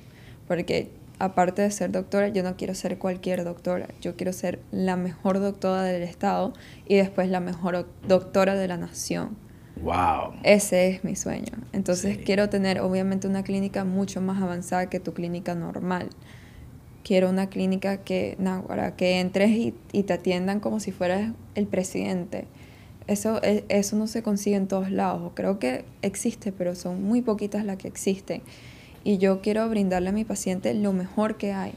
porque 0.48 0.90
aparte 1.20 1.62
de 1.62 1.72
ser 1.72 1.92
doctora, 1.92 2.28
yo 2.30 2.44
no 2.44 2.56
quiero 2.56 2.76
ser 2.76 2.98
cualquier 2.98 3.44
doctora, 3.44 3.88
yo 4.02 4.16
quiero 4.16 4.34
ser 4.34 4.60
la 4.72 4.96
mejor 4.96 5.40
doctora 5.40 5.84
del 5.84 6.04
estado 6.04 6.54
y 6.88 6.96
después 6.96 7.30
la 7.30 7.40
mejor 7.40 7.88
doctora 8.08 8.56
de 8.56 8.68
la 8.68 8.78
nación. 8.78 9.38
Wow. 9.82 10.34
Ese 10.44 10.90
es 10.90 11.04
mi 11.04 11.16
sueño. 11.16 11.54
Entonces 11.72 12.20
quiero 12.24 12.50
tener 12.50 12.80
obviamente 12.80 13.28
una 13.28 13.44
clínica 13.44 13.86
mucho 13.86 14.22
más 14.22 14.42
avanzada 14.42 14.90
que 14.90 15.00
tu 15.00 15.14
clínica 15.14 15.56
normal. 15.56 16.10
Quiero 17.04 17.30
una 17.30 17.50
clínica 17.50 17.98
que, 17.98 18.38
para 18.68 18.96
que 18.96 19.20
entres 19.20 19.50
y, 19.50 19.76
y 19.92 20.04
te 20.04 20.14
atiendan 20.14 20.60
como 20.60 20.80
si 20.80 20.92
fueras 20.92 21.34
el 21.56 21.68
presidente 21.68 22.48
eso, 23.08 23.42
e, 23.44 23.66
eso 23.70 23.96
no 23.96 24.08
se 24.08 24.24
consigue 24.24 24.56
en 24.56 24.68
todos 24.68 24.92
lados. 24.92 25.32
Creo 25.36 25.60
que 25.60 25.86
existe, 26.02 26.52
pero 26.52 26.76
son 26.76 27.04
muy 27.04 27.22
poquitas 27.22 27.66
las 27.66 27.78
que 27.78 27.88
existen. 27.88 28.42
Y 29.04 29.18
yo 29.18 29.42
quiero 29.42 29.68
brindarle 29.70 30.10
a 30.10 30.12
mi 30.14 30.24
paciente 30.24 30.74
lo 30.74 30.94
mejor 30.94 31.36
que 31.38 31.54
hay. 31.54 31.74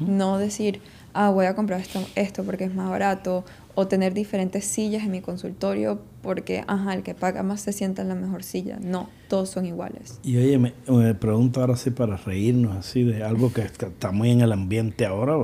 No 0.00 0.38
decir, 0.38 0.80
ah, 1.12 1.28
voy 1.28 1.44
a 1.44 1.54
comprar 1.54 1.80
esto, 1.80 2.00
esto 2.14 2.44
porque 2.44 2.64
es 2.64 2.74
más 2.74 2.88
barato. 2.90 3.44
O 3.74 3.86
tener 3.88 4.14
diferentes 4.14 4.64
sillas 4.64 5.04
en 5.04 5.10
mi 5.10 5.20
consultorio 5.20 6.00
porque, 6.22 6.64
ajá, 6.66 6.94
el 6.94 7.02
que 7.02 7.14
paga 7.14 7.42
más 7.42 7.60
se 7.60 7.72
sienta 7.74 8.00
en 8.00 8.08
la 8.08 8.14
mejor 8.14 8.42
silla. 8.42 8.78
No, 8.80 9.10
todos 9.28 9.50
son 9.50 9.66
iguales. 9.66 10.18
Y 10.22 10.38
oye, 10.38 10.58
me, 10.58 11.14
pregunto 11.14 11.60
ahora 11.60 11.76
sí 11.76 11.90
para 11.90 12.16
reírnos 12.16 12.74
así 12.74 13.02
de 13.04 13.22
algo 13.22 13.52
que 13.52 13.60
está 13.60 14.12
muy 14.12 14.30
en 14.30 14.40
el 14.40 14.52
ambiente 14.52 15.04
ahora. 15.04 15.36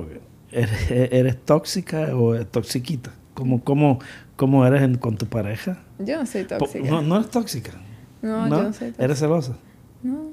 ¿eres, 0.50 0.90
¿Eres 0.90 1.44
tóxica 1.44 2.16
o 2.16 2.34
toxiquita? 2.46 3.12
¿Cómo, 3.34 3.62
cómo, 3.64 3.98
cómo 4.42 4.66
eres 4.66 4.98
con 4.98 5.16
tu 5.16 5.26
pareja? 5.26 5.78
Yo 6.00 6.18
no 6.18 6.26
soy 6.26 6.42
tóxica. 6.42 6.90
No, 6.90 7.00
no 7.00 7.14
eres 7.14 7.30
tóxica. 7.30 7.70
No, 8.22 8.48
yo 8.48 8.62
no 8.64 8.72
soy 8.72 8.88
tóxica. 8.88 9.04
¿Eres 9.04 9.20
celosa? 9.20 9.56
No. 10.02 10.32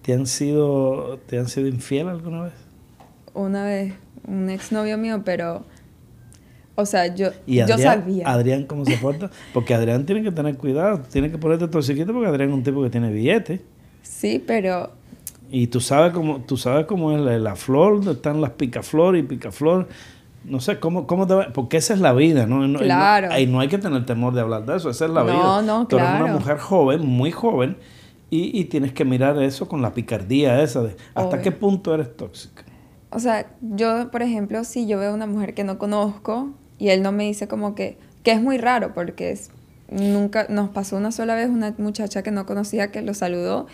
¿Te 0.00 0.14
han 0.14 0.26
sido, 0.26 1.18
te 1.26 1.38
han 1.38 1.46
sido 1.46 1.68
infiel 1.68 2.08
alguna 2.08 2.44
vez? 2.44 2.54
Una 3.34 3.62
vez, 3.66 3.92
un 4.26 4.48
exnovio 4.48 4.96
mío, 4.96 5.20
pero... 5.22 5.66
O 6.76 6.86
sea, 6.86 7.14
yo, 7.14 7.28
¿Y 7.46 7.60
Adrián, 7.60 7.78
yo 7.78 7.84
sabía. 7.84 8.26
Adrián, 8.26 8.64
¿cómo 8.64 8.86
se 8.86 8.96
porta? 8.96 9.30
Porque 9.52 9.74
Adrián 9.74 10.06
tiene 10.06 10.22
que 10.22 10.32
tener 10.32 10.56
cuidado, 10.56 11.02
tiene 11.12 11.30
que 11.30 11.36
ponerte 11.36 11.68
toxiquito 11.68 12.10
porque 12.14 12.28
Adrián 12.28 12.48
es 12.48 12.54
un 12.54 12.62
tipo 12.62 12.82
que 12.82 12.88
tiene 12.88 13.12
billete. 13.12 13.60
Sí, 14.00 14.42
pero... 14.46 14.92
Y 15.50 15.66
tú 15.66 15.78
sabes 15.82 16.14
cómo, 16.14 16.40
tú 16.40 16.56
sabes 16.56 16.86
cómo 16.86 17.12
es 17.12 17.20
la, 17.20 17.38
la 17.38 17.54
flor, 17.54 17.96
donde 17.96 18.12
están 18.12 18.40
las 18.40 18.52
picaflor 18.52 19.14
y 19.14 19.24
picaflor 19.24 19.88
no 20.44 20.60
sé, 20.60 20.78
¿cómo, 20.78 21.06
cómo 21.06 21.26
te 21.26 21.34
va? 21.34 21.48
Porque 21.52 21.76
esa 21.76 21.94
es 21.94 22.00
la 22.00 22.12
vida, 22.12 22.46
¿no? 22.46 22.78
claro. 22.78 23.28
No, 23.28 23.46
no 23.52 23.60
hay 23.60 23.68
que 23.68 23.78
tener 23.78 24.04
temor 24.06 24.34
de 24.34 24.40
hablar 24.40 24.64
de 24.66 24.76
eso, 24.76 24.90
esa 24.90 25.06
es 25.06 25.10
la 25.10 25.22
vida. 25.22 25.34
No, 25.34 25.62
no, 25.62 25.86
Tú 25.86 25.96
claro. 25.96 26.16
eres 26.16 26.22
una 26.22 26.32
mujer 26.32 26.58
joven, 26.58 27.06
muy 27.06 27.30
joven, 27.30 27.76
y, 28.30 28.58
y, 28.58 28.64
tienes 28.64 28.92
que 28.92 29.04
mirar 29.04 29.40
eso 29.42 29.68
con 29.68 29.80
la 29.80 29.94
picardía 29.94 30.60
esa 30.62 30.82
de 30.82 30.96
hasta 31.14 31.40
qué 31.40 31.52
punto 31.52 31.94
eres 31.94 32.16
tóxica. 32.16 32.64
O 33.10 33.20
sea, 33.20 33.46
yo, 33.60 34.10
por 34.10 34.22
ejemplo, 34.22 34.64
si 34.64 34.86
yo 34.88 34.98
veo 34.98 35.14
una 35.14 35.26
mujer 35.26 35.54
que 35.54 35.62
no 35.62 35.78
conozco 35.78 36.50
y 36.78 36.88
él 36.88 37.02
no 37.02 37.12
me 37.12 37.24
dice 37.24 37.46
como 37.46 37.76
que, 37.76 37.96
que 38.24 38.32
es 38.32 38.42
muy 38.42 38.58
raro 38.58 38.92
porque 38.92 39.30
es, 39.30 39.50
nunca, 39.88 40.46
nos 40.48 40.70
pasó 40.70 40.96
una 40.96 41.12
sola 41.12 41.36
vez 41.36 41.48
una 41.48 41.74
muchacha 41.78 42.24
que 42.24 42.32
no 42.32 42.44
conocía 42.44 42.90
que 42.90 43.02
lo 43.02 43.14
saludó 43.14 43.66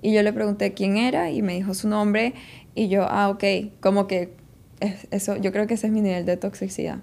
y 0.00 0.14
yo 0.14 0.22
le 0.22 0.32
pregunté 0.32 0.72
quién 0.72 0.96
era 0.96 1.30
y 1.30 1.42
me 1.42 1.54
dijo 1.54 1.74
su 1.74 1.88
nombre 1.88 2.32
y 2.74 2.88
yo, 2.88 3.06
ah, 3.08 3.28
ok, 3.28 3.44
como 3.80 4.06
que 4.06 4.34
eso, 4.80 5.36
yo 5.36 5.52
creo 5.52 5.66
que 5.66 5.74
ese 5.74 5.86
es 5.86 5.92
mi 5.92 6.00
nivel 6.00 6.26
de 6.26 6.36
toxicidad 6.36 6.98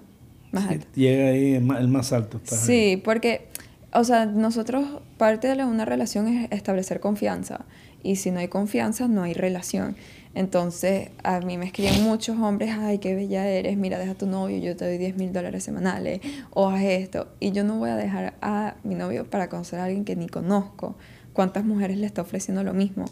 más 0.53 0.69
alto. 0.69 0.87
Llega 0.95 1.29
ahí 1.29 1.53
el 1.55 1.87
más, 1.87 2.13
alto. 2.13 2.39
sí, 2.45 3.01
porque, 3.03 3.47
o 3.91 4.03
sea, 4.03 4.25
nosotros, 4.25 4.85
parte 5.17 5.53
de 5.53 5.65
una 5.65 5.83
relación 5.83 6.27
es 6.27 6.51
establecer 6.51 6.99
confianza. 6.99 7.65
Y 8.03 8.17
si 8.17 8.31
no 8.31 8.39
hay 8.39 8.49
confianza, 8.49 9.07
no 9.07 9.23
hay 9.23 9.33
relación. 9.33 9.95
Entonces, 10.35 11.09
a 11.23 11.39
mí 11.39 11.57
me 11.57 11.65
escriben 11.65 12.03
muchos 12.03 12.39
hombres, 12.39 12.71
ay, 12.77 12.97
qué 12.97 13.15
bella 13.15 13.47
eres, 13.47 13.77
mira, 13.77 13.97
deja 13.97 14.11
a 14.11 14.15
tu 14.15 14.25
novio, 14.25 14.57
yo 14.57 14.75
te 14.75 14.85
doy 14.85 14.97
10 14.97 15.15
mil 15.15 15.31
dólares 15.31 15.63
semanales, 15.63 16.21
o 16.51 16.69
haz 16.69 16.83
esto. 16.83 17.27
Y 17.39 17.51
yo 17.51 17.63
no 17.63 17.77
voy 17.77 17.91
a 17.91 17.95
dejar 17.95 18.35
a 18.41 18.75
mi 18.83 18.95
novio 18.95 19.29
para 19.29 19.47
conocer 19.49 19.79
a 19.79 19.85
alguien 19.85 20.05
que 20.05 20.15
ni 20.15 20.27
conozco. 20.27 20.95
¿Cuántas 21.33 21.65
mujeres 21.65 21.97
le 21.97 22.05
está 22.05 22.21
ofreciendo 22.21 22.63
lo 22.63 22.73
mismo? 22.73 23.05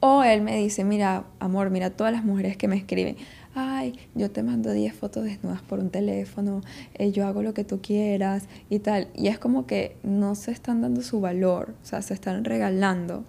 O 0.00 0.22
él 0.24 0.42
me 0.42 0.56
dice, 0.56 0.84
mira, 0.84 1.24
amor, 1.38 1.70
mira 1.70 1.90
todas 1.90 2.12
las 2.12 2.24
mujeres 2.24 2.56
que 2.56 2.68
me 2.68 2.76
escriben 2.76 3.16
ay, 3.54 3.94
yo 4.14 4.30
te 4.30 4.42
mando 4.42 4.72
10 4.72 4.94
fotos 4.94 5.24
desnudas 5.24 5.62
por 5.62 5.78
un 5.78 5.90
teléfono, 5.90 6.62
eh, 6.94 7.12
yo 7.12 7.26
hago 7.26 7.42
lo 7.42 7.54
que 7.54 7.64
tú 7.64 7.80
quieras 7.82 8.48
y 8.70 8.78
tal. 8.78 9.08
Y 9.14 9.28
es 9.28 9.38
como 9.38 9.66
que 9.66 9.96
no 10.02 10.34
se 10.34 10.50
están 10.50 10.80
dando 10.80 11.02
su 11.02 11.20
valor, 11.20 11.74
o 11.82 11.86
sea, 11.86 12.02
se 12.02 12.14
están 12.14 12.44
regalando. 12.44 13.24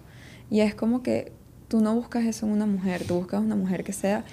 Y 0.50 0.60
es 0.60 0.74
como 0.74 1.02
que 1.02 1.32
tú 1.68 1.80
no 1.80 1.94
buscas 1.94 2.24
eso 2.24 2.46
en 2.46 2.52
una 2.52 2.66
mujer, 2.66 3.04
tú 3.06 3.14
buscas 3.16 3.42
una 3.42 3.56
mujer 3.56 3.84
que 3.84 3.92
sea, 3.92 4.24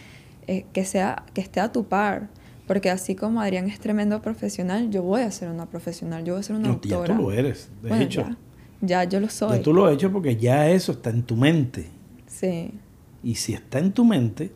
eh, 0.48 0.66
que 0.74 0.86
sea, 0.86 1.24
que 1.34 1.42
esté 1.42 1.60
a 1.60 1.72
tu 1.72 1.86
par. 1.86 2.30
Porque 2.68 2.90
así 2.90 3.16
como 3.16 3.42
Adrián 3.42 3.68
es 3.68 3.80
tremendo 3.80 4.22
profesional, 4.22 4.92
yo 4.92 5.04
voy 5.04 5.22
a 5.22 5.32
ser 5.32 5.50
una 5.50 5.66
profesional, 5.66 6.24
yo 6.24 6.34
voy 6.34 6.40
a 6.40 6.44
ser 6.44 6.56
una 6.56 6.70
no, 6.70 6.82
Ya 6.82 7.04
tú 7.04 7.14
lo 7.16 7.32
eres, 7.32 7.70
de 7.82 8.04
hecho. 8.04 8.26
Ya, 8.80 9.04
yo 9.04 9.20
lo 9.20 9.30
soy. 9.30 9.58
Ya 9.58 9.64
tú 9.64 9.74
lo 9.74 9.86
has 9.86 9.94
hecho 9.94 10.12
porque 10.12 10.38
ya 10.38 10.70
eso 10.70 10.94
está 10.94 11.10
en 11.10 11.24
tu 11.24 11.36
mente. 11.36 11.88
Sí. 12.28 12.72
Y 13.24 13.36
si 13.36 13.54
está 13.54 13.80
en 13.80 13.92
tu 13.92 14.06
mente, 14.06 14.52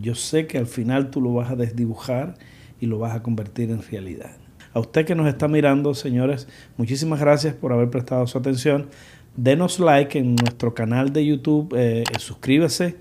yo 0.00 0.14
sé 0.14 0.46
que 0.46 0.58
al 0.58 0.66
final 0.66 1.10
tú 1.10 1.20
lo 1.20 1.34
vas 1.34 1.50
a 1.50 1.56
desdibujar 1.56 2.34
y 2.80 2.86
lo 2.86 2.98
vas 2.98 3.14
a 3.14 3.22
convertir 3.22 3.70
en 3.70 3.82
realidad. 3.82 4.36
A 4.74 4.80
usted 4.80 5.06
que 5.06 5.14
nos 5.14 5.26
está 5.26 5.48
mirando, 5.48 5.94
señores, 5.94 6.46
muchísimas 6.76 7.20
gracias 7.20 7.54
por 7.54 7.72
haber 7.72 7.90
prestado 7.90 8.26
su 8.26 8.38
atención. 8.38 8.88
Denos 9.36 9.78
like 9.78 10.18
en 10.18 10.34
nuestro 10.34 10.74
canal 10.74 11.12
de 11.12 11.24
YouTube, 11.24 11.74
eh, 11.76 12.04
suscríbase 12.18 12.96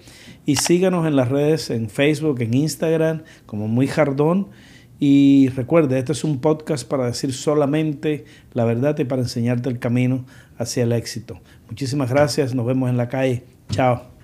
y 0.45 0.56
síganos 0.56 1.08
en 1.08 1.15
las 1.15 1.30
redes, 1.30 1.69
en 1.69 1.89
Facebook, 1.89 2.41
en 2.41 2.54
Instagram, 2.54 3.23
como 3.45 3.67
Muy 3.67 3.88
Jardón. 3.88 4.47
Y 5.00 5.50
recuerde, 5.50 6.00
este 6.00 6.13
es 6.13 6.23
un 6.23 6.39
podcast 6.39 6.88
para 6.88 7.06
decir 7.06 7.34
solamente 7.34 8.26
la 8.54 8.65
verdad 8.65 8.97
y 8.97 9.04
para 9.04 9.21
enseñarte 9.21 9.69
el 9.69 9.80
camino 9.80 10.26
hacia 10.58 10.84
el 10.84 10.91
éxito. 10.91 11.39
Muchísimas 11.69 12.10
gracias, 12.10 12.56
nos 12.56 12.65
vemos 12.65 12.89
en 12.89 12.97
la 12.97 13.10
calle. 13.10 13.43
Chao. 13.69 14.16